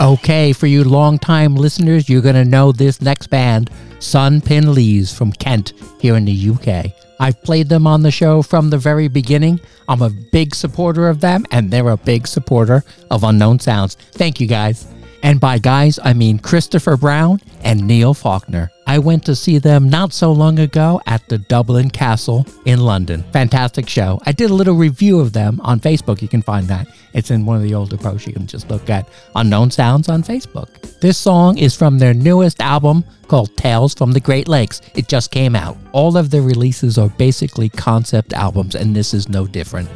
Okay, 0.00 0.53
for 0.53 0.68
you 0.68 0.85
long-time 0.85 1.57
listeners, 1.57 2.09
you're 2.09 2.22
going 2.22 2.37
to 2.37 2.44
know 2.44 2.70
this 2.70 3.00
next 3.00 3.26
band, 3.26 3.70
Sun-Pinned 3.98 4.68
Leaves 4.68 5.12
from 5.12 5.33
Kent 5.33 5.72
here 5.98 6.14
in 6.14 6.26
the 6.26 6.50
UK. 6.50 6.92
I've 7.18 7.42
played 7.42 7.68
them 7.68 7.88
on 7.88 8.03
the 8.03 8.12
show 8.12 8.40
from 8.40 8.70
the 8.70 8.79
very 8.79 9.09
beginning. 9.09 9.59
I'm 9.88 10.03
a 10.03 10.11
big 10.11 10.55
supporter 10.55 11.09
of 11.09 11.20
them, 11.20 11.44
and 11.50 11.72
they're 11.72 11.88
a 11.88 11.96
big 11.96 12.29
supporter 12.29 12.85
of 13.11 13.24
Unknown 13.24 13.59
Sounds. 13.59 13.96
Thank 14.12 14.38
you, 14.40 14.46
guys. 14.46 14.87
And 15.24 15.40
by 15.40 15.59
guys, 15.59 15.98
I 16.05 16.12
mean 16.12 16.38
Christopher 16.38 16.96
Brown 16.96 17.40
and 17.62 17.85
Neil 17.85 18.14
Faulkner. 18.14 18.70
I 18.90 18.98
went 18.98 19.24
to 19.26 19.37
see 19.37 19.59
them 19.59 19.88
not 19.88 20.12
so 20.12 20.33
long 20.33 20.59
ago 20.59 21.00
at 21.07 21.29
the 21.29 21.38
Dublin 21.38 21.90
Castle 21.90 22.44
in 22.64 22.81
London. 22.81 23.22
Fantastic 23.33 23.88
show. 23.88 24.20
I 24.26 24.33
did 24.33 24.50
a 24.50 24.55
little 24.55 24.74
review 24.74 25.20
of 25.20 25.33
them 25.33 25.61
on 25.62 25.79
Facebook. 25.79 26.20
You 26.20 26.26
can 26.26 26.42
find 26.42 26.66
that. 26.66 26.88
It's 27.14 27.31
in 27.31 27.46
one 27.46 27.55
of 27.55 27.62
the 27.62 27.72
older 27.72 27.96
posts. 27.96 28.26
You 28.26 28.33
can 28.33 28.48
just 28.48 28.68
look 28.68 28.90
at 28.90 29.09
Unknown 29.37 29.70
Sounds 29.70 30.09
on 30.09 30.24
Facebook. 30.24 30.98
This 30.98 31.16
song 31.16 31.57
is 31.57 31.76
from 31.76 32.00
their 32.00 32.12
newest 32.12 32.61
album 32.61 33.05
called 33.29 33.57
Tales 33.57 33.94
from 33.94 34.11
the 34.11 34.18
Great 34.18 34.48
Lakes. 34.48 34.81
It 34.96 35.07
just 35.07 35.31
came 35.31 35.55
out. 35.55 35.79
All 35.92 36.16
of 36.16 36.31
their 36.31 36.42
releases 36.42 36.98
are 36.98 37.11
basically 37.11 37.68
concept 37.68 38.33
albums, 38.33 38.74
and 38.74 38.96
this 38.96 39.14
is 39.14 39.29
no 39.29 39.46
different. 39.46 39.88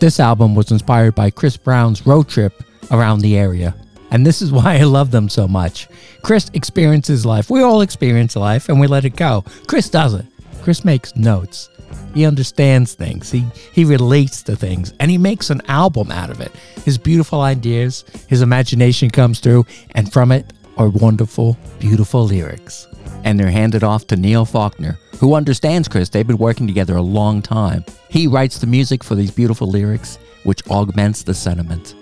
This 0.00 0.18
album 0.18 0.56
was 0.56 0.72
inspired 0.72 1.14
by 1.14 1.30
Chris 1.30 1.56
Brown's 1.56 2.04
road 2.04 2.28
trip 2.28 2.64
around 2.90 3.20
the 3.20 3.38
area. 3.38 3.76
And 4.10 4.26
this 4.26 4.42
is 4.42 4.52
why 4.52 4.76
I 4.78 4.84
love 4.84 5.10
them 5.10 5.28
so 5.28 5.46
much. 5.46 5.88
Chris 6.22 6.50
experiences 6.54 7.24
life. 7.24 7.50
We 7.50 7.62
all 7.62 7.80
experience 7.80 8.36
life 8.36 8.68
and 8.68 8.80
we 8.80 8.86
let 8.86 9.04
it 9.04 9.16
go. 9.16 9.44
Chris 9.66 9.88
doesn't. 9.88 10.26
Chris 10.62 10.84
makes 10.84 11.16
notes. 11.16 11.70
He 12.14 12.24
understands 12.24 12.94
things. 12.94 13.30
He 13.30 13.44
he 13.72 13.84
relates 13.84 14.42
to 14.44 14.56
things 14.56 14.92
and 14.98 15.10
he 15.10 15.18
makes 15.18 15.50
an 15.50 15.62
album 15.68 16.10
out 16.10 16.30
of 16.30 16.40
it. 16.40 16.52
His 16.84 16.98
beautiful 16.98 17.40
ideas, 17.40 18.04
his 18.28 18.42
imagination 18.42 19.10
comes 19.10 19.40
through 19.40 19.66
and 19.92 20.12
from 20.12 20.32
it 20.32 20.52
are 20.76 20.88
wonderful, 20.88 21.56
beautiful 21.78 22.24
lyrics. 22.24 22.86
And 23.22 23.38
they're 23.38 23.50
handed 23.50 23.84
off 23.84 24.06
to 24.08 24.16
Neil 24.16 24.44
Faulkner, 24.44 24.98
who 25.18 25.34
understands 25.34 25.88
Chris. 25.88 26.08
They've 26.08 26.26
been 26.26 26.38
working 26.38 26.66
together 26.66 26.96
a 26.96 27.02
long 27.02 27.42
time. 27.42 27.84
He 28.08 28.26
writes 28.26 28.58
the 28.58 28.66
music 28.66 29.04
for 29.04 29.14
these 29.14 29.30
beautiful 29.30 29.68
lyrics, 29.68 30.18
which 30.44 30.66
augments 30.68 31.22
the 31.22 31.34
sentiment. 31.34 31.94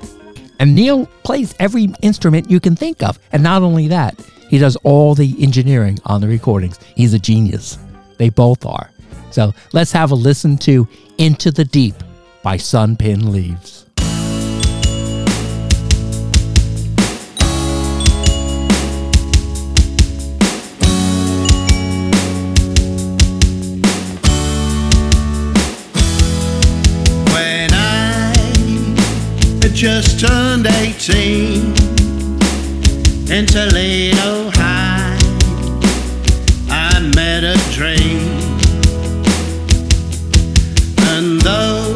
And 0.59 0.75
Neil 0.75 1.07
plays 1.23 1.55
every 1.59 1.93
instrument 2.03 2.51
you 2.51 2.61
can 2.61 2.75
think 2.77 3.03
of. 3.03 3.19
And 3.33 3.43
not 3.43 3.63
only 3.63 3.89
that, 3.89 4.19
he 4.49 4.59
does 4.59 4.77
all 4.77 5.15
the 5.15 5.37
engineering 5.43 5.99
on 6.07 6.21
the 6.21 6.29
recordings. 6.29 6.79
He's 6.97 7.15
a 7.15 7.19
genius. 7.19 7.79
They 8.17 8.31
both 8.31 8.65
are. 8.67 8.91
So 9.31 9.53
let's 9.73 9.93
have 9.93 10.11
a 10.11 10.15
listen 10.15 10.57
to 10.59 10.89
Into 11.19 11.51
the 11.51 11.65
Deep 11.65 11.95
by 12.43 12.57
Sun-Pinned 12.57 13.31
Leaves. 13.31 13.78
Just 29.79 30.19
turned 30.19 30.67
18 30.67 31.73
in 33.31 33.47
Toledo 33.47 34.51
High. 34.55 35.17
I 36.69 36.99
met 37.15 37.45
a 37.45 37.57
dream, 37.71 38.27
and 41.13 41.41
though 41.43 41.95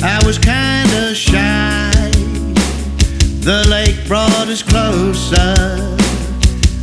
I 0.00 0.22
was 0.24 0.38
kinda 0.38 1.12
shy, 1.12 1.90
the 3.40 3.66
lake 3.68 4.06
brought 4.06 4.46
us 4.46 4.62
closer 4.62 5.96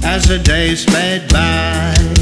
as 0.03 0.27
the 0.27 0.39
days 0.43 0.81
sped 0.81 1.31
by. 1.31 2.18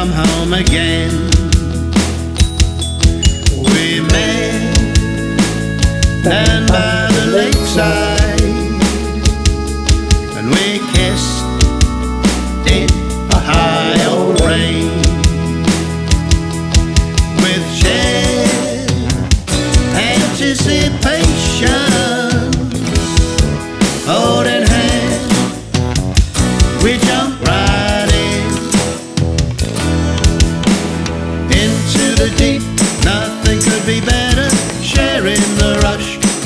Come 0.00 0.12
home 0.12 0.54
again. 0.54 1.19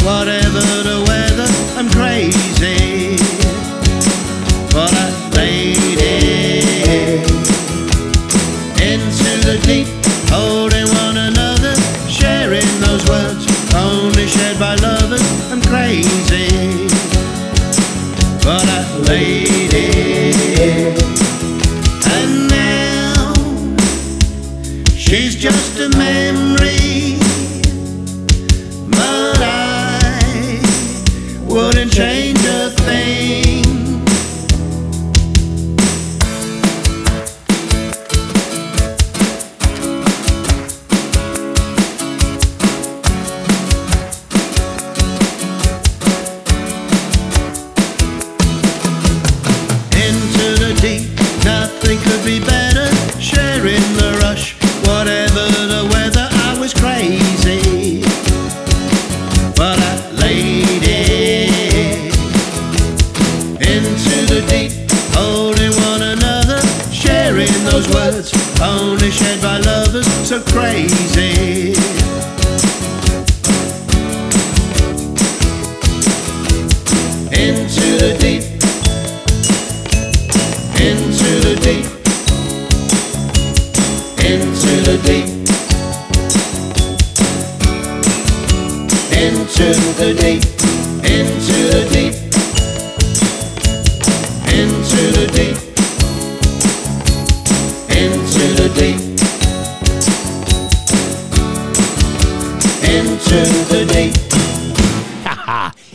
Rush, 0.04 0.43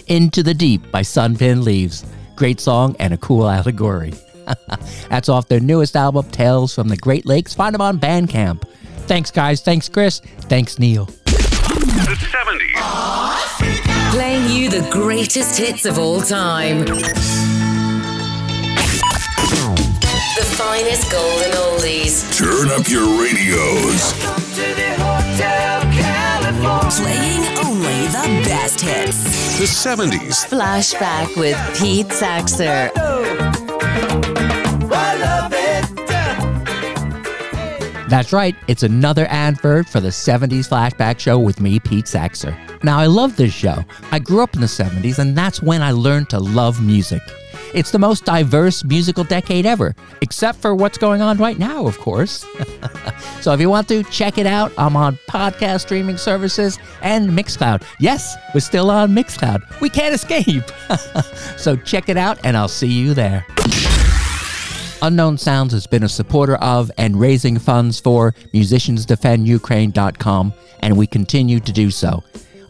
Into 0.10 0.44
the 0.44 0.54
Deep 0.54 0.92
by 0.92 1.04
Sun-Pinned 1.04 1.64
Leaves. 1.64 2.04
Great 2.36 2.60
song 2.60 2.96
and 3.00 3.14
a 3.14 3.18
cool 3.18 3.48
allegory. 3.48 4.14
That's 5.10 5.30
off 5.30 5.48
their 5.48 5.60
newest 5.60 5.96
album, 5.96 6.30
Tales 6.32 6.74
from 6.74 6.88
the 6.90 6.98
Great 6.98 7.26
Lakes. 7.26 7.54
Find 7.54 7.74
them 7.74 7.82
on 7.82 8.00
Bandcamp. 8.00 8.68
Thanks, 9.06 9.30
guys. 9.32 9.62
Thanks, 9.62 9.88
Chris. 9.88 10.20
Thanks, 10.20 10.80
Neil. 10.80 11.06
The 11.06 12.18
70s. 12.20 14.12
Playing 14.12 14.52
you 14.52 14.70
the 14.70 14.90
greatest 14.90 15.58
hits 15.58 15.86
of 15.86 16.00
all 16.00 16.22
time. 16.22 16.80
The 20.36 20.46
finest 20.58 21.12
golden 21.12 21.52
oldies. 21.52 22.36
Turn 22.38 22.70
up 22.70 22.90
your 22.90 23.06
radios. 23.22 24.89
Playing 26.62 27.46
only 27.66 28.08
the 28.08 28.44
best 28.44 28.82
hits. 28.82 29.58
The 29.58 29.66
70s. 29.66 30.46
Flashback 30.46 31.38
with 31.38 31.56
Pete 31.80 32.08
Saxer. 32.08 32.92
That's 38.10 38.34
right, 38.34 38.56
it's 38.68 38.82
another 38.82 39.28
advert 39.30 39.88
for 39.88 40.00
the 40.00 40.10
70s 40.10 40.68
Flashback 40.68 41.20
Show 41.20 41.38
with 41.38 41.62
me, 41.62 41.80
Pete 41.80 42.06
Saxer. 42.06 42.58
Now, 42.84 42.98
I 42.98 43.06
love 43.06 43.36
this 43.36 43.54
show. 43.54 43.86
I 44.12 44.18
grew 44.18 44.42
up 44.42 44.56
in 44.56 44.62
the 44.62 44.68
70s, 44.68 45.20
and 45.20 45.38
that's 45.38 45.62
when 45.62 45.84
I 45.84 45.92
learned 45.92 46.30
to 46.32 46.40
love 46.40 46.82
music. 46.82 47.22
It's 47.72 47.92
the 47.92 48.00
most 48.00 48.26
diverse 48.26 48.84
musical 48.84 49.24
decade 49.24 49.68
ever, 49.68 49.94
except 50.22 50.60
for 50.60 50.74
what's 50.74 50.98
going 50.98 51.22
on 51.22 51.38
right 51.38 51.60
now, 51.60 51.86
of 51.86 52.00
course. 52.00 52.44
so 53.42 53.54
if 53.54 53.60
you 53.60 53.70
want 53.70 53.88
to, 53.90 54.02
check 54.06 54.40
it 54.40 54.48
out. 54.48 54.72
I'm 54.78 54.96
on 54.96 55.20
podcast 55.30 55.82
streaming 55.82 56.18
services 56.18 56.80
and 57.04 57.30
Mixcloud. 57.30 57.84
Yes, 58.00 58.36
we're 58.56 58.62
still 58.62 58.90
on 58.90 59.12
Mixcloud. 59.12 59.82
We 59.82 59.90
can't 59.90 60.16
escape. 60.16 60.64
so 61.58 61.76
check 61.76 62.10
it 62.10 62.18
out, 62.18 62.40
and 62.44 62.58
I'll 62.58 62.68
see 62.68 62.88
you 62.88 63.14
there. 63.14 63.46
Unknown 65.02 65.38
Sounds 65.38 65.72
has 65.72 65.86
been 65.86 66.04
a 66.04 66.10
supporter 66.10 66.56
of 66.56 66.90
and 66.98 67.20
raising 67.20 67.60
funds 67.60 68.00
for 68.00 68.32
musiciansdefendukraine.com, 68.54 70.54
and 70.80 70.98
we 70.98 71.06
continue 71.06 71.60
to 71.60 71.72
do 71.72 71.92
so. 71.92 72.24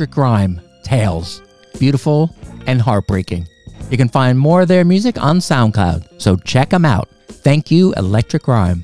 Electric 0.00 0.16
Rime 0.16 0.60
Tales. 0.82 1.42
Beautiful 1.78 2.34
and 2.66 2.80
heartbreaking. 2.80 3.46
You 3.90 3.98
can 3.98 4.08
find 4.08 4.38
more 4.38 4.62
of 4.62 4.68
their 4.68 4.82
music 4.82 5.22
on 5.22 5.40
SoundCloud, 5.40 6.18
so 6.18 6.36
check 6.36 6.70
them 6.70 6.86
out. 6.86 7.10
Thank 7.28 7.70
you, 7.70 7.92
Electric 7.98 8.48
Rime. 8.48 8.82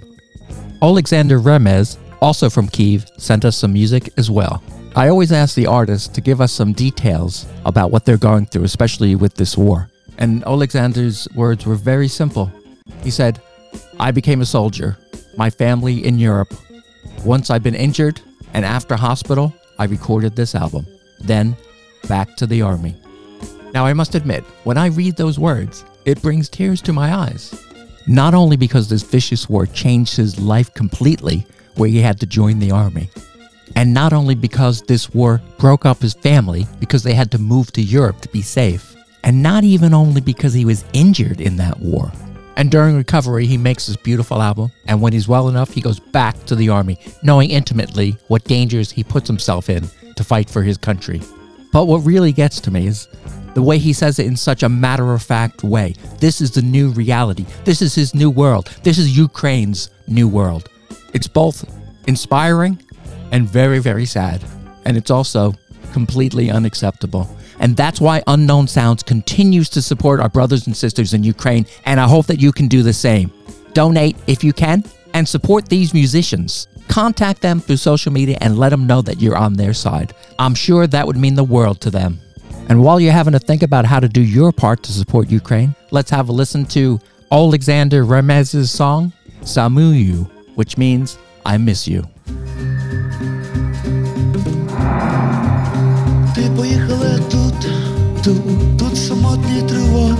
Alexander 0.82 1.40
Remez, 1.40 1.96
also 2.20 2.50
from 2.50 2.68
Kiev, 2.68 3.06
sent 3.16 3.46
us 3.46 3.56
some 3.56 3.72
music 3.72 4.10
as 4.18 4.30
well. 4.30 4.62
I 4.94 5.08
always 5.08 5.32
ask 5.32 5.54
the 5.54 5.66
artists 5.66 6.06
to 6.08 6.20
give 6.20 6.42
us 6.42 6.52
some 6.52 6.74
details 6.74 7.46
about 7.64 7.90
what 7.90 8.04
they're 8.04 8.18
going 8.18 8.44
through, 8.44 8.64
especially 8.64 9.14
with 9.14 9.36
this 9.36 9.56
war. 9.56 9.88
And 10.18 10.44
Alexander's 10.44 11.26
words 11.34 11.64
were 11.64 11.76
very 11.76 12.08
simple. 12.08 12.52
He 13.02 13.10
said, 13.10 13.40
I 13.98 14.10
became 14.10 14.42
a 14.42 14.46
soldier, 14.46 14.98
my 15.38 15.48
family 15.48 16.06
in 16.06 16.18
Europe. 16.18 16.52
Once 17.24 17.48
I've 17.48 17.62
been 17.62 17.74
injured 17.74 18.20
and 18.52 18.66
after 18.66 18.96
hospital, 18.96 19.54
I 19.78 19.84
recorded 19.84 20.36
this 20.36 20.54
album. 20.54 20.86
Then, 21.18 21.56
back 22.08 22.36
to 22.36 22.46
the 22.46 22.62
army. 22.62 22.96
Now, 23.72 23.84
I 23.84 23.92
must 23.92 24.14
admit, 24.14 24.44
when 24.64 24.78
I 24.78 24.86
read 24.86 25.16
those 25.16 25.38
words, 25.38 25.84
it 26.04 26.22
brings 26.22 26.48
tears 26.48 26.80
to 26.82 26.92
my 26.92 27.14
eyes. 27.14 27.54
Not 28.06 28.34
only 28.34 28.56
because 28.56 28.88
this 28.88 29.02
vicious 29.02 29.48
war 29.48 29.66
changed 29.66 30.16
his 30.16 30.40
life 30.40 30.72
completely, 30.74 31.46
where 31.74 31.88
he 31.88 32.00
had 32.00 32.20
to 32.20 32.26
join 32.26 32.58
the 32.58 32.70
army, 32.70 33.10
and 33.74 33.92
not 33.92 34.12
only 34.12 34.34
because 34.34 34.82
this 34.82 35.12
war 35.12 35.42
broke 35.58 35.84
up 35.84 36.00
his 36.00 36.14
family 36.14 36.66
because 36.80 37.02
they 37.02 37.14
had 37.14 37.30
to 37.32 37.38
move 37.38 37.72
to 37.72 37.82
Europe 37.82 38.20
to 38.20 38.28
be 38.28 38.42
safe, 38.42 38.94
and 39.24 39.42
not 39.42 39.64
even 39.64 39.92
only 39.92 40.20
because 40.20 40.54
he 40.54 40.64
was 40.64 40.84
injured 40.92 41.40
in 41.40 41.56
that 41.56 41.80
war. 41.80 42.12
And 42.57 42.70
during 42.70 42.96
recovery, 42.96 43.46
he 43.46 43.59
makes 43.59 43.86
this 43.86 43.96
beautiful 43.96 44.40
album, 44.40 44.72
and 44.86 45.02
when 45.02 45.12
he's 45.12 45.28
well 45.28 45.48
enough, 45.48 45.72
he 45.72 45.82
goes 45.82 46.00
back 46.00 46.44
to 46.46 46.57
the 46.57 46.70
army, 46.70 46.98
knowing 47.22 47.50
intimately 47.50 48.16
what 48.28 48.44
dangers 48.44 48.90
he 48.90 49.04
puts 49.04 49.28
himself 49.28 49.68
in 49.68 49.86
to 50.16 50.24
fight 50.24 50.48
for 50.48 50.62
his 50.62 50.78
country. 50.78 51.20
But 51.70 51.86
what 51.86 51.98
really 51.98 52.32
gets 52.32 52.59
to 52.62 52.70
me 52.70 52.86
is 52.86 53.09
the 53.54 53.62
way 53.62 53.76
he 53.76 53.92
says 53.92 54.18
it 54.18 54.26
in 54.26 54.36
such 54.36 54.62
a 54.62 54.68
matter 54.68 55.12
of 55.12 55.22
fact 55.22 55.62
way. 55.62 55.94
This 56.18 56.40
is 56.40 56.50
the 56.50 56.62
new 56.62 56.90
reality. 56.90 57.44
This 57.64 57.82
is 57.82 57.94
his 57.94 58.14
new 58.14 58.30
world. 58.30 58.66
This 58.82 58.96
is 58.96 59.16
Ukraine's 59.16 59.90
new 60.07 60.28
world. 60.28 60.70
It's 61.12 61.28
both 61.28 61.64
inspiring 62.07 62.82
and 63.32 63.48
very, 63.48 63.78
very 63.78 64.07
sad. 64.07 64.42
And 64.86 64.96
it's 64.96 65.11
also 65.11 65.54
completely 65.92 66.50
unacceptable. 66.50 67.28
And 67.66 67.76
that's 67.76 68.00
why 68.00 68.22
Unknown 68.28 68.68
Sounds 68.68 69.02
continues 69.02 69.68
to 69.70 69.82
support 69.82 70.20
our 70.20 70.28
brothers 70.28 70.68
and 70.68 70.76
sisters 70.76 71.14
in 71.14 71.24
Ukraine. 71.24 71.66
And 71.84 71.98
I 71.98 72.06
hope 72.06 72.26
that 72.26 72.40
you 72.40 72.52
can 72.52 72.68
do 72.68 72.84
the 72.84 72.92
same. 72.92 73.32
Donate 73.72 74.16
if 74.28 74.44
you 74.44 74.52
can 74.52 74.84
and 75.14 75.26
support 75.26 75.68
these 75.68 75.92
musicians. 75.92 76.68
Contact 76.86 77.42
them 77.42 77.58
through 77.58 77.78
social 77.78 78.12
media 78.12 78.38
and 78.40 78.56
let 78.56 78.68
them 78.68 78.86
know 78.86 79.02
that 79.02 79.20
you're 79.20 79.36
on 79.36 79.54
their 79.54 79.74
side. 79.74 80.14
I'm 80.38 80.54
sure 80.54 80.86
that 80.86 81.08
would 81.08 81.16
mean 81.16 81.34
the 81.34 81.42
world 81.42 81.80
to 81.80 81.90
them. 81.90 82.20
And 82.68 82.84
while 82.84 83.00
you're 83.00 83.10
having 83.10 83.32
to 83.32 83.40
think 83.40 83.64
about 83.64 83.84
how 83.84 83.98
to 83.98 84.08
do 84.08 84.22
your 84.22 84.52
part 84.52 84.84
to 84.84 84.92
support 84.92 85.28
Ukraine, 85.28 85.74
let's 85.90 86.10
have 86.10 86.28
a 86.28 86.32
listen 86.32 86.66
to 86.66 87.00
Alexander 87.32 88.04
Remez's 88.04 88.70
song, 88.70 89.12
Sumuyu, 89.40 90.30
which 90.54 90.78
means 90.78 91.18
I 91.44 91.58
miss 91.58 91.88
you. 91.88 92.04
Ти 96.37 96.51
поїхала 96.57 97.18
тут, 97.30 97.68
тут, 98.24 98.78
тут 98.78 98.97
самотні 98.97 99.62
тривожно, 99.68 100.16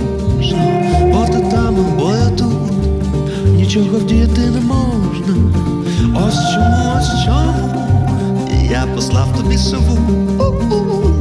бо 1.11 1.25
ти 1.25 1.39
там, 1.51 1.75
бо 1.97 2.11
я 2.15 2.29
тут, 2.29 2.71
нічого 3.55 3.97
вдіяти 3.97 4.41
не 4.41 4.61
можна. 4.61 5.35
Ось 6.15 6.53
чому, 6.53 6.93
ось 6.97 7.25
чому. 7.25 7.69
Я 8.71 8.85
послав 8.95 9.27
тобі 9.37 9.57
сову. 9.57 9.97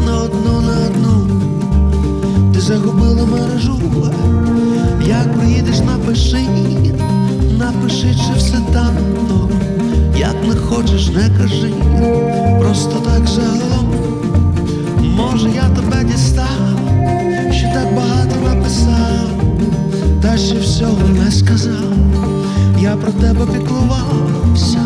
На 0.07 0.16
одну, 0.16 0.61
на 0.61 0.86
одну. 0.86 1.28
Ти 2.55 2.61
загубила 2.61 3.26
мережу, 3.26 3.80
як 5.07 5.38
приїдеш, 5.38 5.80
напиши, 5.80 6.47
напиши, 7.59 8.14
чи 8.14 8.38
все 8.38 8.59
там, 8.72 8.97
як 10.16 10.36
не 10.49 10.57
хочеш, 10.57 11.09
не 11.09 11.30
кажи, 11.38 11.72
просто 12.61 12.94
так 13.05 13.28
загалом. 13.28 14.05
Може, 15.16 15.50
я 15.50 15.68
тебе 15.68 16.04
дістав, 16.04 16.78
що 17.52 17.66
так 17.74 17.94
багато 17.94 18.36
написав, 18.54 19.30
та 20.22 20.38
ще 20.38 20.58
всього 20.58 21.08
не 21.24 21.30
сказав. 21.30 21.92
Я 22.80 22.96
про 22.96 23.12
тебе 23.12 23.46
піклувався. 23.46 24.78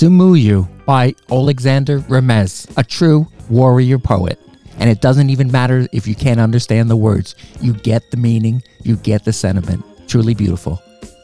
Sumuyu 0.00 0.66
by 0.86 1.14
Alexander 1.30 1.98
Remez, 1.98 2.66
a 2.78 2.82
true 2.82 3.26
warrior 3.50 3.98
poet. 3.98 4.40
And 4.78 4.88
it 4.88 5.02
doesn't 5.02 5.28
even 5.28 5.52
matter 5.52 5.86
if 5.92 6.06
you 6.06 6.14
can't 6.14 6.40
understand 6.40 6.88
the 6.88 6.96
words. 6.96 7.34
You 7.60 7.74
get 7.74 8.10
the 8.10 8.16
meaning, 8.16 8.62
you 8.82 8.96
get 8.96 9.26
the 9.26 9.32
sentiment. 9.34 9.84
Truly 10.08 10.32
beautiful. 10.32 10.76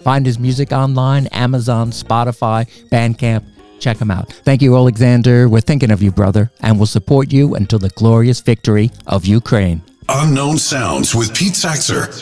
Find 0.03 0.27
his 0.27 0.39
music 0.39 0.73
online, 0.73 1.27
Amazon, 1.29 1.91
Spotify, 1.91 2.69
Bandcamp. 2.91 3.47
Check 3.81 3.97
him 3.97 4.11
out. 4.11 4.31
Thank 4.45 4.61
you, 4.61 4.77
Alexander. 4.77 5.49
We're 5.49 5.63
thinking 5.63 5.91
of 5.91 6.03
you, 6.03 6.13
brother, 6.13 6.51
and 6.61 6.77
we'll 6.77 6.85
support 6.85 7.33
you 7.33 7.55
until 7.55 7.79
the 7.79 7.89
glorious 7.89 8.43
victory 8.43 8.91
of 9.07 9.25
Ukraine. 9.25 9.81
Unknown 10.11 10.59
Sounds 10.59 11.15
with 11.15 11.35
Pete 11.35 11.55
Saxer. 11.55 12.13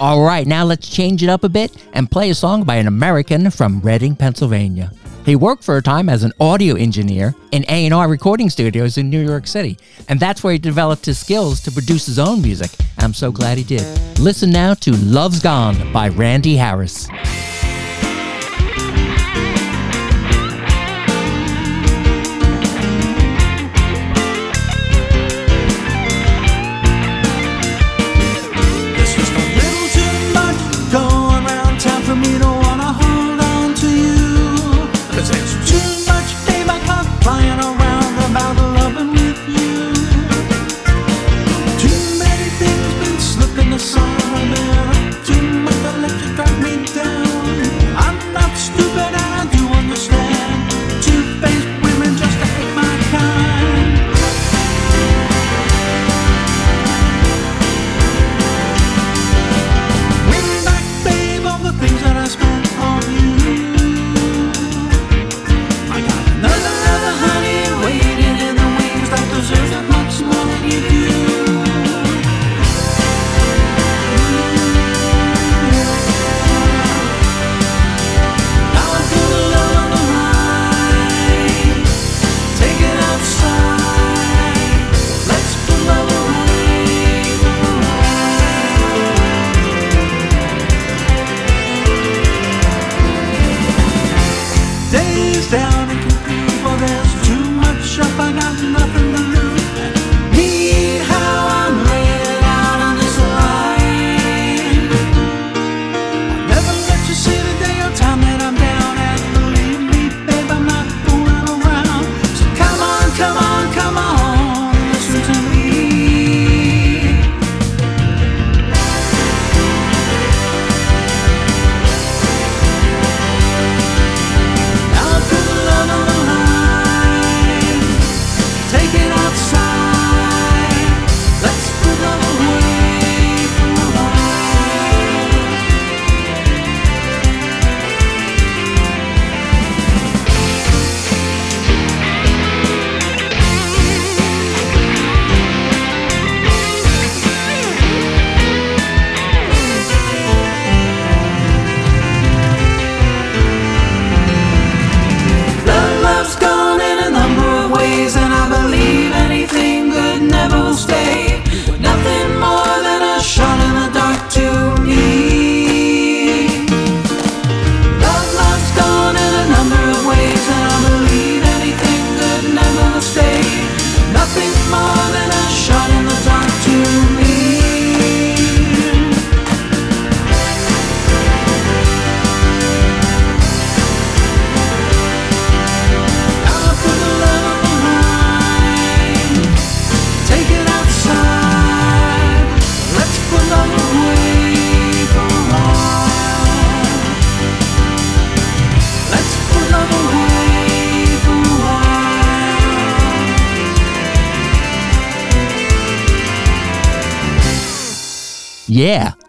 All 0.00 0.24
right, 0.24 0.46
now 0.46 0.64
let's 0.64 0.88
change 0.88 1.22
it 1.22 1.28
up 1.28 1.44
a 1.44 1.50
bit 1.50 1.76
and 1.92 2.10
play 2.10 2.30
a 2.30 2.34
song 2.34 2.64
by 2.64 2.76
an 2.76 2.86
American 2.86 3.50
from 3.50 3.82
Reading, 3.82 4.16
Pennsylvania. 4.16 4.92
He 5.26 5.34
worked 5.34 5.64
for 5.64 5.76
a 5.76 5.82
time 5.82 6.08
as 6.08 6.22
an 6.22 6.32
audio 6.38 6.76
engineer 6.76 7.34
in 7.50 7.64
A&R 7.68 8.08
recording 8.08 8.48
studios 8.48 8.96
in 8.96 9.10
New 9.10 9.26
York 9.26 9.48
City, 9.48 9.76
and 10.08 10.20
that's 10.20 10.44
where 10.44 10.52
he 10.52 10.58
developed 10.60 11.04
his 11.04 11.18
skills 11.18 11.60
to 11.62 11.72
produce 11.72 12.06
his 12.06 12.20
own 12.20 12.40
music. 12.40 12.70
I'm 12.98 13.12
so 13.12 13.32
glad 13.32 13.58
he 13.58 13.64
did. 13.64 13.84
Listen 14.20 14.50
now 14.50 14.74
to 14.74 14.92
Love's 14.92 15.42
Gone 15.42 15.92
by 15.92 16.10
Randy 16.10 16.54
Harris. 16.54 17.08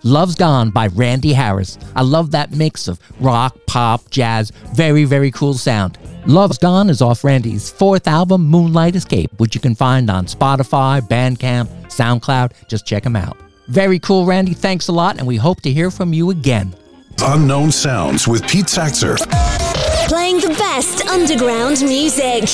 Love's 0.08 0.36
Gone 0.36 0.70
by 0.70 0.88
Randy 0.88 1.34
Harris. 1.34 1.78
I 1.94 2.02
love 2.02 2.32
that 2.32 2.54
mix 2.54 2.88
of 2.88 2.98
rock, 3.20 3.58
pop, 3.68 4.10
jazz, 4.10 4.52
very, 4.74 5.04
very 5.04 5.32
cool 5.32 5.54
sound. 5.54 5.98
Love's 6.26 6.58
Gone 6.58 6.90
is 6.90 7.02
off 7.02 7.26
Randy's 7.26 7.70
fourth 7.70 8.08
album, 8.08 8.46
Moonlight 8.46 8.96
Escape, 8.96 9.30
which 9.38 9.54
you 9.54 9.60
can 9.60 9.76
find 9.76 10.10
on 10.10 10.26
Spotify, 10.26 11.02
Bandcamp, 11.02 11.68
SoundCloud. 11.88 12.54
Just 12.70 12.86
check 12.86 13.04
them 13.04 13.18
out. 13.18 13.38
Very 13.68 14.00
cool, 14.00 14.26
Randy. 14.26 14.54
Thanks 14.54 14.88
a 14.88 14.94
lot, 14.94 15.18
and 15.18 15.28
we 15.28 15.36
hope 15.36 15.60
to 15.64 15.74
hear 15.74 15.92
from 15.92 16.14
you 16.14 16.30
again. 16.30 16.74
Unknown 17.22 17.70
Sounds 17.70 18.30
with 18.30 18.48
Pete 18.48 18.68
Saxer. 18.68 19.18
Playing 20.08 20.38
the 20.38 20.56
best 20.58 21.06
underground 21.08 21.82
music. 21.82 22.46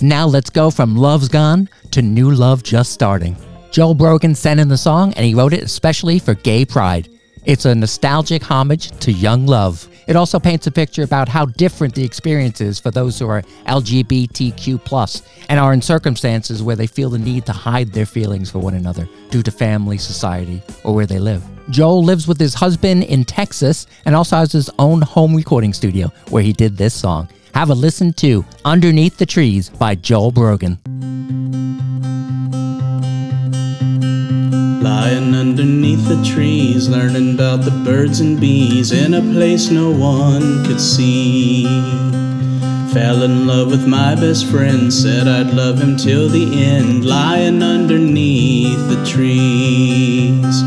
Now 0.00 0.26
let's 0.26 0.48
go 0.48 0.70
from 0.70 0.96
Love's 0.96 1.28
Gone 1.28 1.68
to 1.90 2.00
New 2.00 2.30
Love 2.30 2.62
Just 2.62 2.92
Starting. 2.92 3.36
Joel 3.70 3.94
Brogon 3.94 4.34
sent 4.34 4.60
in 4.60 4.68
the 4.68 4.78
song 4.78 5.12
and 5.14 5.26
he 5.26 5.34
wrote 5.34 5.52
it 5.52 5.62
especially 5.62 6.18
for 6.18 6.34
Gay 6.34 6.64
Pride. 6.64 7.08
It's 7.44 7.64
a 7.64 7.74
nostalgic 7.74 8.42
homage 8.42 8.90
to 9.00 9.12
young 9.12 9.46
love. 9.46 9.88
It 10.06 10.16
also 10.16 10.38
paints 10.40 10.66
a 10.66 10.70
picture 10.70 11.02
about 11.02 11.28
how 11.28 11.46
different 11.46 11.94
the 11.94 12.04
experience 12.04 12.60
is 12.60 12.80
for 12.80 12.90
those 12.90 13.18
who 13.18 13.28
are 13.28 13.42
LGBTQ 13.66 15.22
and 15.48 15.60
are 15.60 15.72
in 15.72 15.82
circumstances 15.82 16.62
where 16.62 16.76
they 16.76 16.86
feel 16.86 17.10
the 17.10 17.18
need 17.18 17.44
to 17.46 17.52
hide 17.52 17.92
their 17.92 18.06
feelings 18.06 18.50
for 18.50 18.58
one 18.58 18.74
another 18.74 19.06
due 19.30 19.42
to 19.42 19.50
family, 19.50 19.98
society, 19.98 20.62
or 20.82 20.94
where 20.94 21.06
they 21.06 21.18
live. 21.18 21.44
Joel 21.68 22.02
lives 22.02 22.26
with 22.26 22.40
his 22.40 22.54
husband 22.54 23.04
in 23.04 23.24
Texas 23.24 23.86
and 24.06 24.16
also 24.16 24.36
has 24.36 24.52
his 24.52 24.70
own 24.78 25.02
home 25.02 25.34
recording 25.34 25.74
studio 25.74 26.10
where 26.30 26.42
he 26.42 26.54
did 26.54 26.76
this 26.76 26.94
song. 26.94 27.28
Have 27.54 27.68
a 27.68 27.74
listen 27.74 28.14
to 28.14 28.44
Underneath 28.64 29.18
the 29.18 29.26
Trees 29.26 29.68
by 29.68 29.94
Joel 29.94 30.32
Brogon. 30.32 31.17
Lying 34.80 35.34
underneath 35.34 36.06
the 36.06 36.22
trees, 36.24 36.88
learning 36.88 37.34
about 37.34 37.62
the 37.62 37.72
birds 37.84 38.20
and 38.20 38.40
bees 38.40 38.92
in 38.92 39.12
a 39.12 39.20
place 39.20 39.70
no 39.70 39.90
one 39.90 40.64
could 40.64 40.80
see. 40.80 41.64
Fell 42.92 43.22
in 43.22 43.46
love 43.46 43.72
with 43.72 43.88
my 43.88 44.14
best 44.14 44.46
friend, 44.46 44.92
said 44.92 45.26
I'd 45.26 45.52
love 45.52 45.80
him 45.80 45.96
till 45.96 46.28
the 46.28 46.64
end, 46.64 47.04
lying 47.04 47.60
underneath 47.60 48.88
the 48.88 49.04
trees. 49.04 50.62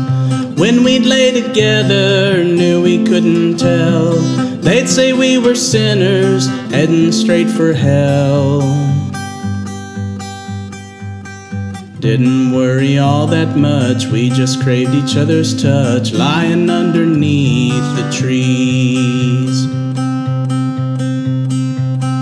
When 0.58 0.84
we'd 0.84 1.06
lay 1.06 1.30
together, 1.30 2.44
knew 2.44 2.82
we 2.82 3.04
couldn't 3.04 3.56
tell. 3.56 4.12
They'd 4.60 4.88
say 4.88 5.14
we 5.14 5.38
were 5.38 5.54
sinners, 5.54 6.46
heading 6.70 7.12
straight 7.12 7.48
for 7.48 7.72
hell. 7.72 8.60
Didn't 12.02 12.50
worry 12.50 12.98
all 12.98 13.28
that 13.28 13.56
much, 13.56 14.06
we 14.06 14.28
just 14.28 14.60
craved 14.60 14.92
each 14.92 15.16
other's 15.16 15.54
touch, 15.62 16.12
lying 16.12 16.68
underneath 16.68 17.94
the 17.94 18.10
trees. 18.12 19.68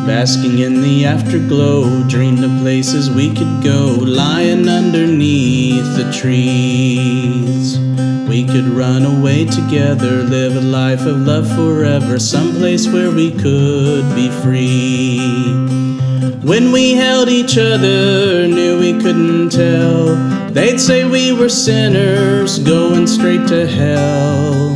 Basking 0.07 0.59
in 0.59 0.83
the 0.83 1.07
afterglow, 1.07 2.07
dreamed 2.09 2.45
of 2.45 2.51
places 2.61 3.09
we 3.09 3.29
could 3.35 3.63
go, 3.65 3.97
lying 4.03 4.69
underneath 4.69 5.97
the 5.97 6.13
trees. 6.13 7.79
We 8.29 8.45
could 8.45 8.67
run 8.67 9.07
away 9.07 9.47
together, 9.47 10.25
live 10.25 10.57
a 10.57 10.61
life 10.61 11.07
of 11.07 11.23
love 11.23 11.51
forever, 11.57 12.19
someplace 12.19 12.87
where 12.87 13.11
we 13.11 13.31
could 13.31 14.15
be 14.15 14.29
free. 14.43 15.80
When 16.43 16.73
we 16.73 16.95
held 16.95 17.29
each 17.29 17.59
other, 17.59 18.49
knew 18.49 18.81
we 18.81 18.95
couldn't 18.95 19.51
tell. 19.51 20.17
They'd 20.51 20.81
say 20.81 21.05
we 21.05 21.33
were 21.33 21.51
sinners, 21.51 22.59
going 22.59 23.07
straight 23.07 23.47
to 23.49 23.67
hell. 23.67 24.75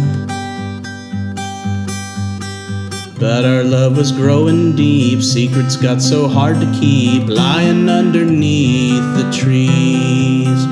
But 3.18 3.46
our 3.46 3.64
love 3.64 3.96
was 3.96 4.12
growing 4.12 4.76
deep, 4.76 5.22
secrets 5.22 5.76
got 5.76 6.02
so 6.02 6.28
hard 6.28 6.60
to 6.60 6.70
keep, 6.78 7.28
lying 7.28 7.88
underneath 7.88 9.16
the 9.16 9.32
trees. 9.32 10.66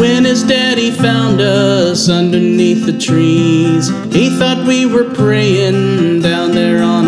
When 0.00 0.24
his 0.24 0.42
daddy 0.42 0.90
found 0.90 1.40
us 1.40 2.08
underneath 2.08 2.84
the 2.86 2.98
trees, 2.98 3.88
he 4.12 4.30
thought 4.36 4.66
we 4.66 4.84
were 4.84 5.14
praying 5.14 6.22
down 6.22 6.50
there 6.56 6.82
on 6.82 7.05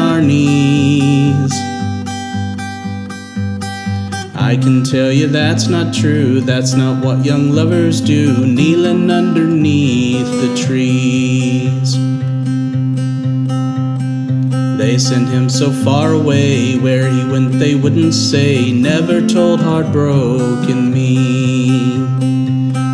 I 4.48 4.56
can 4.56 4.82
tell 4.82 5.12
you 5.12 5.26
that's 5.26 5.68
not 5.68 5.92
true, 5.92 6.40
that's 6.40 6.72
not 6.72 7.04
what 7.04 7.22
young 7.22 7.50
lovers 7.50 8.00
do, 8.00 8.46
kneeling 8.46 9.10
underneath 9.10 10.24
the 10.24 10.56
trees. 10.56 11.92
They 14.78 14.96
sent 14.96 15.28
him 15.28 15.50
so 15.50 15.70
far 15.70 16.12
away, 16.14 16.78
where 16.78 17.10
he 17.10 17.26
went 17.26 17.58
they 17.58 17.74
wouldn't 17.74 18.14
say, 18.14 18.72
never 18.72 19.20
told 19.28 19.60
heartbroken 19.60 20.94
me. 20.94 21.98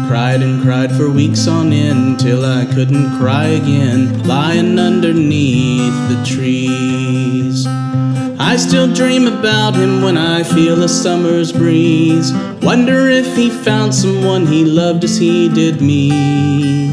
Cried 0.09 0.43
and 0.43 0.61
cried 0.61 0.91
for 0.91 1.09
weeks 1.09 1.47
on 1.47 1.73
end 1.73 2.19
till 2.19 2.45
I 2.45 2.65
couldn't 2.65 3.17
cry 3.21 3.45
again, 3.45 4.27
lying 4.27 4.77
underneath 4.81 5.95
the 6.09 6.21
trees. 6.27 7.65
I 8.47 8.57
still 8.57 8.93
dream 8.93 9.27
about 9.27 9.75
him 9.75 10.03
when 10.03 10.19
I 10.19 10.43
feel 10.43 10.83
a 10.83 10.89
summer's 10.89 11.51
breeze. 11.51 12.31
Wonder 12.61 13.09
if 13.09 13.35
he 13.35 13.49
found 13.49 13.95
someone 13.95 14.47
he 14.47 14.67
loved 14.67 15.03
as 15.03 15.17
he 15.17 15.49
did 15.49 15.81
me. 15.81 16.91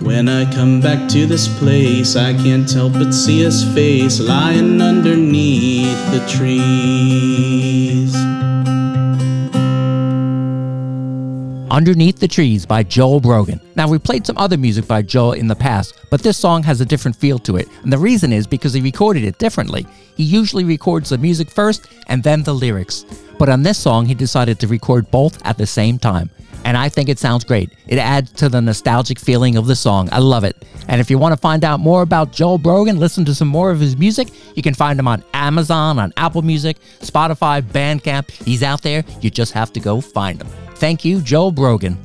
When 0.00 0.26
I 0.26 0.50
come 0.54 0.80
back 0.80 1.06
to 1.10 1.26
this 1.26 1.48
place, 1.58 2.16
I 2.16 2.32
can't 2.32 2.72
help 2.72 2.94
but 2.94 3.12
see 3.12 3.42
his 3.42 3.62
face 3.74 4.18
lying 4.20 4.80
underneath 4.80 6.10
the 6.10 6.26
trees. 6.26 8.16
Underneath 11.70 12.18
the 12.18 12.26
Trees 12.26 12.66
by 12.66 12.82
Joel 12.82 13.20
Brogon. 13.20 13.60
Now, 13.76 13.88
we 13.88 13.98
played 13.98 14.26
some 14.26 14.36
other 14.38 14.58
music 14.58 14.88
by 14.88 15.02
Joel 15.02 15.32
in 15.34 15.46
the 15.46 15.54
past, 15.54 15.94
but 16.10 16.20
this 16.20 16.36
song 16.36 16.64
has 16.64 16.80
a 16.80 16.84
different 16.84 17.16
feel 17.16 17.38
to 17.40 17.56
it. 17.56 17.68
And 17.82 17.92
the 17.92 17.98
reason 17.98 18.32
is 18.32 18.46
because 18.46 18.72
he 18.72 18.80
recorded 18.80 19.22
it 19.22 19.38
differently. 19.38 19.86
He 20.16 20.24
usually 20.24 20.64
records 20.64 21.10
the 21.10 21.18
music 21.18 21.48
first 21.48 21.86
and 22.08 22.24
then 22.24 22.42
the 22.42 22.54
lyrics. 22.54 23.04
But 23.38 23.48
on 23.48 23.62
this 23.62 23.78
song, 23.78 24.04
he 24.04 24.14
decided 24.14 24.58
to 24.58 24.66
record 24.66 25.10
both 25.12 25.40
at 25.46 25.58
the 25.58 25.66
same 25.66 25.98
time. 25.98 26.30
And 26.64 26.76
I 26.76 26.88
think 26.88 27.08
it 27.08 27.18
sounds 27.18 27.44
great. 27.44 27.72
It 27.86 27.98
adds 27.98 28.32
to 28.32 28.48
the 28.48 28.60
nostalgic 28.60 29.18
feeling 29.18 29.56
of 29.56 29.66
the 29.66 29.76
song. 29.76 30.08
I 30.12 30.18
love 30.18 30.44
it. 30.44 30.64
And 30.88 31.00
if 31.00 31.08
you 31.08 31.18
want 31.18 31.32
to 31.32 31.40
find 31.40 31.64
out 31.64 31.78
more 31.78 32.02
about 32.02 32.32
Joel 32.32 32.58
Brogon, 32.58 32.98
listen 32.98 33.24
to 33.26 33.34
some 33.34 33.48
more 33.48 33.70
of 33.70 33.78
his 33.78 33.96
music, 33.96 34.28
you 34.56 34.62
can 34.62 34.74
find 34.74 34.98
him 34.98 35.08
on 35.08 35.22
Amazon, 35.34 35.98
on 36.00 36.12
Apple 36.16 36.42
Music, 36.42 36.78
Spotify, 36.98 37.62
Bandcamp. 37.62 38.30
He's 38.30 38.62
out 38.62 38.82
there. 38.82 39.04
You 39.20 39.30
just 39.30 39.52
have 39.52 39.72
to 39.74 39.80
go 39.80 40.00
find 40.00 40.42
him. 40.42 40.48
Thank 40.80 41.04
you, 41.04 41.20
Joel 41.20 41.52
Brogon. 41.52 41.98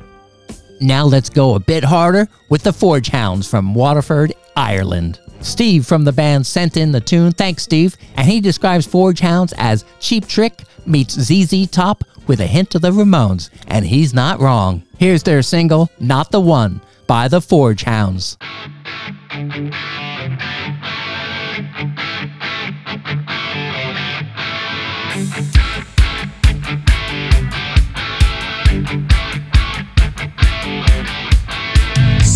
Now 0.82 1.06
let's 1.06 1.30
go 1.30 1.54
a 1.54 1.58
bit 1.58 1.82
harder 1.82 2.28
with 2.50 2.62
the 2.62 2.74
Forge 2.74 3.08
Hounds 3.08 3.48
from 3.48 3.74
Waterford, 3.74 4.34
Ireland. 4.54 5.18
Steve 5.40 5.86
from 5.86 6.04
the 6.04 6.12
band 6.12 6.46
sent 6.46 6.76
in 6.76 6.92
the 6.92 7.00
tune. 7.00 7.32
Thanks, 7.32 7.62
Steve. 7.62 7.96
And 8.16 8.28
he 8.28 8.38
describes 8.38 8.86
Forge 8.86 9.20
Hounds 9.20 9.54
as 9.56 9.86
Cheap 10.00 10.28
Trick 10.28 10.64
meets 10.84 11.14
ZZ 11.14 11.68
Top 11.70 12.04
with 12.26 12.40
a 12.40 12.46
hint 12.46 12.74
of 12.74 12.82
the 12.82 12.90
Ramones. 12.90 13.48
And 13.66 13.86
he's 13.86 14.12
not 14.12 14.40
wrong. 14.40 14.82
Here's 14.98 15.22
their 15.22 15.40
single, 15.40 15.90
Not 15.98 16.30
the 16.30 16.40
One, 16.40 16.82
by 17.06 17.28
the 17.28 17.40
Forge 17.40 17.84
Hounds. 17.84 18.36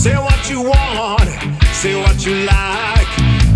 Say 0.01 0.17
what 0.17 0.49
you 0.49 0.63
want, 0.63 1.29
say 1.75 1.95
what 1.95 2.25
you 2.25 2.35
like. 2.47 3.09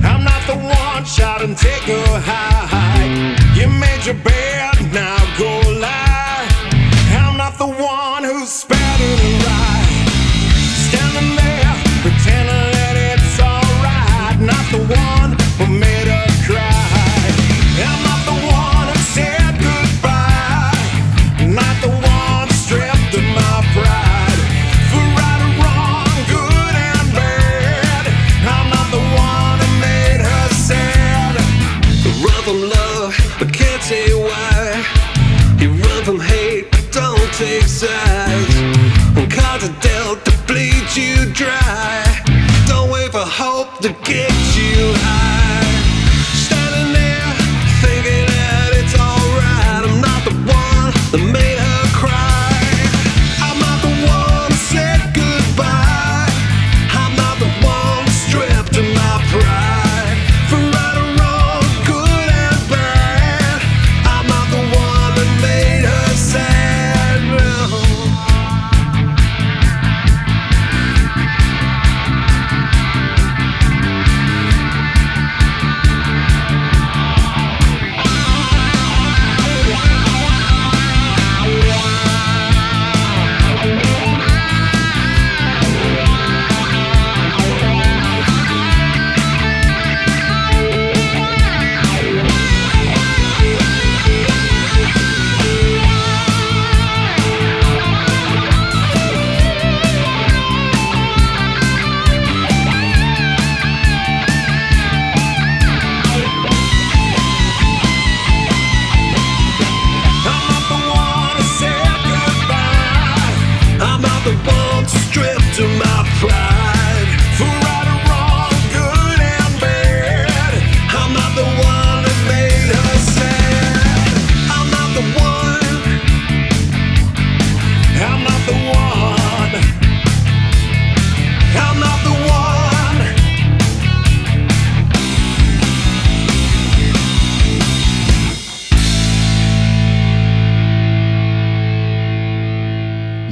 I'm 0.04 0.22
not 0.22 0.46
the 0.46 0.56
one, 0.56 1.02
shout 1.06 1.40
and 1.40 1.56
take 1.56 1.88
a 1.88 2.04
hike. 2.20 3.56
You 3.56 3.66
made 3.66 4.04
your 4.04 4.16
bed, 4.16 4.74
now 4.92 5.16
go 5.38 5.48
lie. 5.80 6.46
I'm 7.18 7.38
not 7.38 7.56
the 7.56 7.66
one 7.66 8.24
who's 8.24 8.50
spouting 8.50 9.20
and 9.26 9.42
right. 9.48 10.04
Standing 10.84 11.34
there, 11.34 11.74
pretending 12.02 12.72
that 12.76 12.96
it's 13.08 13.40
alright. 13.40 14.38
Not 14.38 14.64
the 14.70 14.94
one 14.94 15.13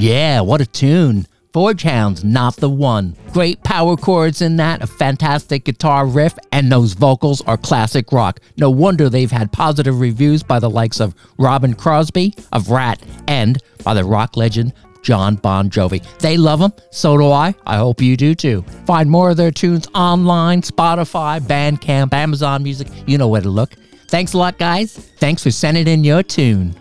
Yeah, 0.03 0.41
what 0.41 0.59
a 0.59 0.65
tune. 0.65 1.27
Forge 1.53 1.83
Hound's 1.83 2.25
not 2.25 2.57
the 2.57 2.69
one. 2.69 3.15
Great 3.31 3.63
power 3.63 3.95
chords 3.95 4.41
in 4.41 4.57
that, 4.57 4.81
a 4.81 4.87
fantastic 4.87 5.63
guitar 5.63 6.05
riff, 6.05 6.37
and 6.51 6.69
those 6.69 6.91
vocals 6.91 7.39
are 7.43 7.55
classic 7.55 8.11
rock. 8.11 8.41
No 8.57 8.69
wonder 8.69 9.07
they've 9.07 9.31
had 9.31 9.53
positive 9.53 10.01
reviews 10.01 10.43
by 10.43 10.59
the 10.59 10.69
likes 10.69 10.99
of 10.99 11.15
Robin 11.37 11.73
Crosby, 11.73 12.33
of 12.51 12.69
Ratt, 12.69 13.01
and 13.29 13.63
by 13.85 13.93
the 13.93 14.03
rock 14.03 14.35
legend 14.35 14.73
Jon 15.03 15.37
Bon 15.37 15.69
Jovi. 15.69 16.05
They 16.19 16.35
love 16.35 16.59
them, 16.59 16.73
so 16.91 17.15
do 17.15 17.31
I. 17.31 17.55
I 17.65 17.77
hope 17.77 18.01
you 18.01 18.17
do 18.17 18.35
too. 18.35 18.63
Find 18.85 19.09
more 19.09 19.29
of 19.29 19.37
their 19.37 19.51
tunes 19.51 19.87
online, 19.95 20.63
Spotify, 20.63 21.39
Bandcamp, 21.39 22.11
Amazon 22.11 22.61
Music. 22.61 22.89
You 23.07 23.17
know 23.17 23.29
where 23.29 23.39
to 23.39 23.49
look. 23.49 23.75
Thanks 24.09 24.33
a 24.33 24.37
lot, 24.37 24.57
guys. 24.57 24.97
Thanks 25.19 25.43
for 25.43 25.51
sending 25.51 25.87
in 25.87 26.03
your 26.03 26.23
tune. 26.23 26.75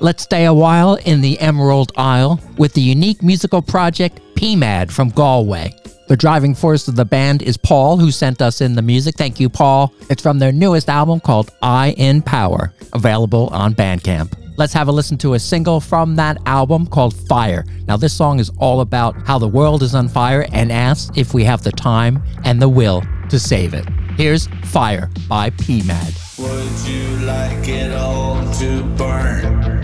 Let's 0.00 0.22
stay 0.22 0.44
a 0.44 0.54
while 0.54 0.94
in 0.94 1.20
the 1.20 1.40
Emerald 1.40 1.90
Isle 1.96 2.40
with 2.56 2.72
the 2.72 2.80
unique 2.80 3.20
musical 3.20 3.60
project 3.60 4.20
PMAD 4.36 4.92
from 4.92 5.08
Galway. 5.08 5.74
The 6.06 6.16
driving 6.16 6.54
force 6.54 6.86
of 6.86 6.94
the 6.94 7.04
band 7.04 7.42
is 7.42 7.56
Paul, 7.56 7.96
who 7.96 8.12
sent 8.12 8.40
us 8.40 8.60
in 8.60 8.76
the 8.76 8.82
music. 8.82 9.16
Thank 9.16 9.40
you, 9.40 9.48
Paul. 9.48 9.92
It's 10.08 10.22
from 10.22 10.38
their 10.38 10.52
newest 10.52 10.88
album 10.88 11.18
called 11.18 11.50
I 11.62 11.96
in 11.96 12.22
Power, 12.22 12.72
available 12.92 13.48
on 13.48 13.74
Bandcamp. 13.74 14.34
Let's 14.56 14.72
have 14.72 14.86
a 14.86 14.92
listen 14.92 15.18
to 15.18 15.34
a 15.34 15.38
single 15.40 15.80
from 15.80 16.14
that 16.14 16.38
album 16.46 16.86
called 16.86 17.14
Fire. 17.26 17.64
Now, 17.88 17.96
this 17.96 18.12
song 18.12 18.38
is 18.38 18.52
all 18.58 18.82
about 18.82 19.16
how 19.26 19.40
the 19.40 19.48
world 19.48 19.82
is 19.82 19.96
on 19.96 20.08
fire 20.08 20.46
and 20.52 20.70
asks 20.70 21.10
if 21.18 21.34
we 21.34 21.42
have 21.42 21.64
the 21.64 21.72
time 21.72 22.22
and 22.44 22.62
the 22.62 22.68
will 22.68 23.02
to 23.30 23.38
save 23.40 23.74
it. 23.74 23.84
Here's 24.16 24.46
Fire 24.64 25.10
by 25.28 25.50
PMAD. 25.50 26.38
Would 26.38 26.88
you 26.88 27.26
like 27.26 27.68
it 27.68 27.92
all 27.92 28.48
to 28.54 28.82
burn 28.96 29.77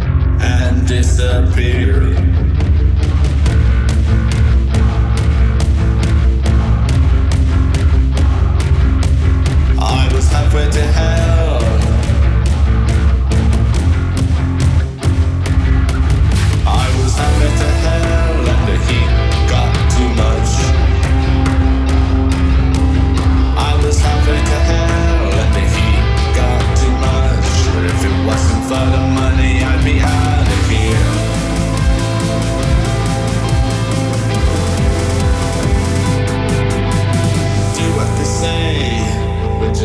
and 0.45 0.87
disappear? 0.87 2.03
I 9.81 10.11
was 10.15 10.29
halfway 10.31 10.71
to 10.71 10.83
hell. 10.93 11.34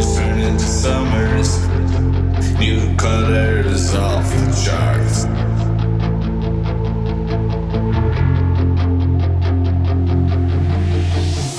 Just 0.02 0.18
turn 0.18 0.40
into 0.40 0.64
summers. 0.64 1.68
New 2.58 2.96
colors 2.96 3.94
off 3.96 4.24
the 4.30 4.46
charts. 4.64 5.26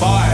Fire, 0.00 0.29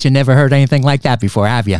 Bet 0.00 0.06
you 0.06 0.10
never 0.10 0.34
heard 0.34 0.54
anything 0.54 0.82
like 0.82 1.02
that 1.02 1.20
before, 1.20 1.46
have 1.46 1.68
you? 1.68 1.78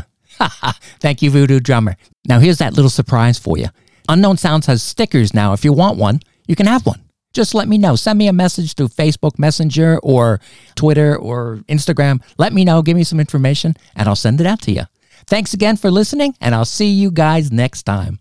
Thank 1.01 1.23
you, 1.23 1.31
Voodoo 1.31 1.59
Drummer. 1.59 1.97
Now, 2.29 2.39
here's 2.39 2.59
that 2.59 2.75
little 2.75 2.91
surprise 2.91 3.39
for 3.39 3.57
you. 3.57 3.69
Unknown 4.11 4.37
Sounds 4.37 4.67
has 4.67 4.83
stickers 4.83 5.33
now. 5.33 5.55
If 5.55 5.65
you 5.65 5.73
want 5.73 5.97
one, 5.97 6.21
you 6.47 6.55
can 6.55 6.67
have 6.67 6.85
one. 6.85 7.03
Just 7.33 7.55
let 7.55 7.67
me 7.67 7.79
know. 7.79 7.97
Send 7.97 8.19
me 8.19 8.29
a 8.29 8.33
message 8.33 8.75
through 8.75 8.89
Facebook 8.89 9.39
Messenger 9.39 10.01
or 10.03 10.41
Twitter 10.75 11.17
or 11.17 11.61
Instagram. 11.69 12.23
Let 12.37 12.53
me 12.53 12.65
know. 12.65 12.83
Give 12.83 12.97
me 12.97 13.05
some 13.05 13.21
information 13.21 13.75
and 13.97 14.07
I'll 14.07 14.17
send 14.17 14.41
it 14.41 14.47
out 14.47 14.61
to 14.63 14.73
you. 14.73 14.83
Thanks 15.27 15.55
again 15.55 15.77
for 15.77 15.91
listening, 15.91 16.35
and 16.41 16.55
I'll 16.55 16.65
see 16.65 16.91
you 16.91 17.11
guys 17.11 17.53
next 17.53 17.85
time. 17.85 18.19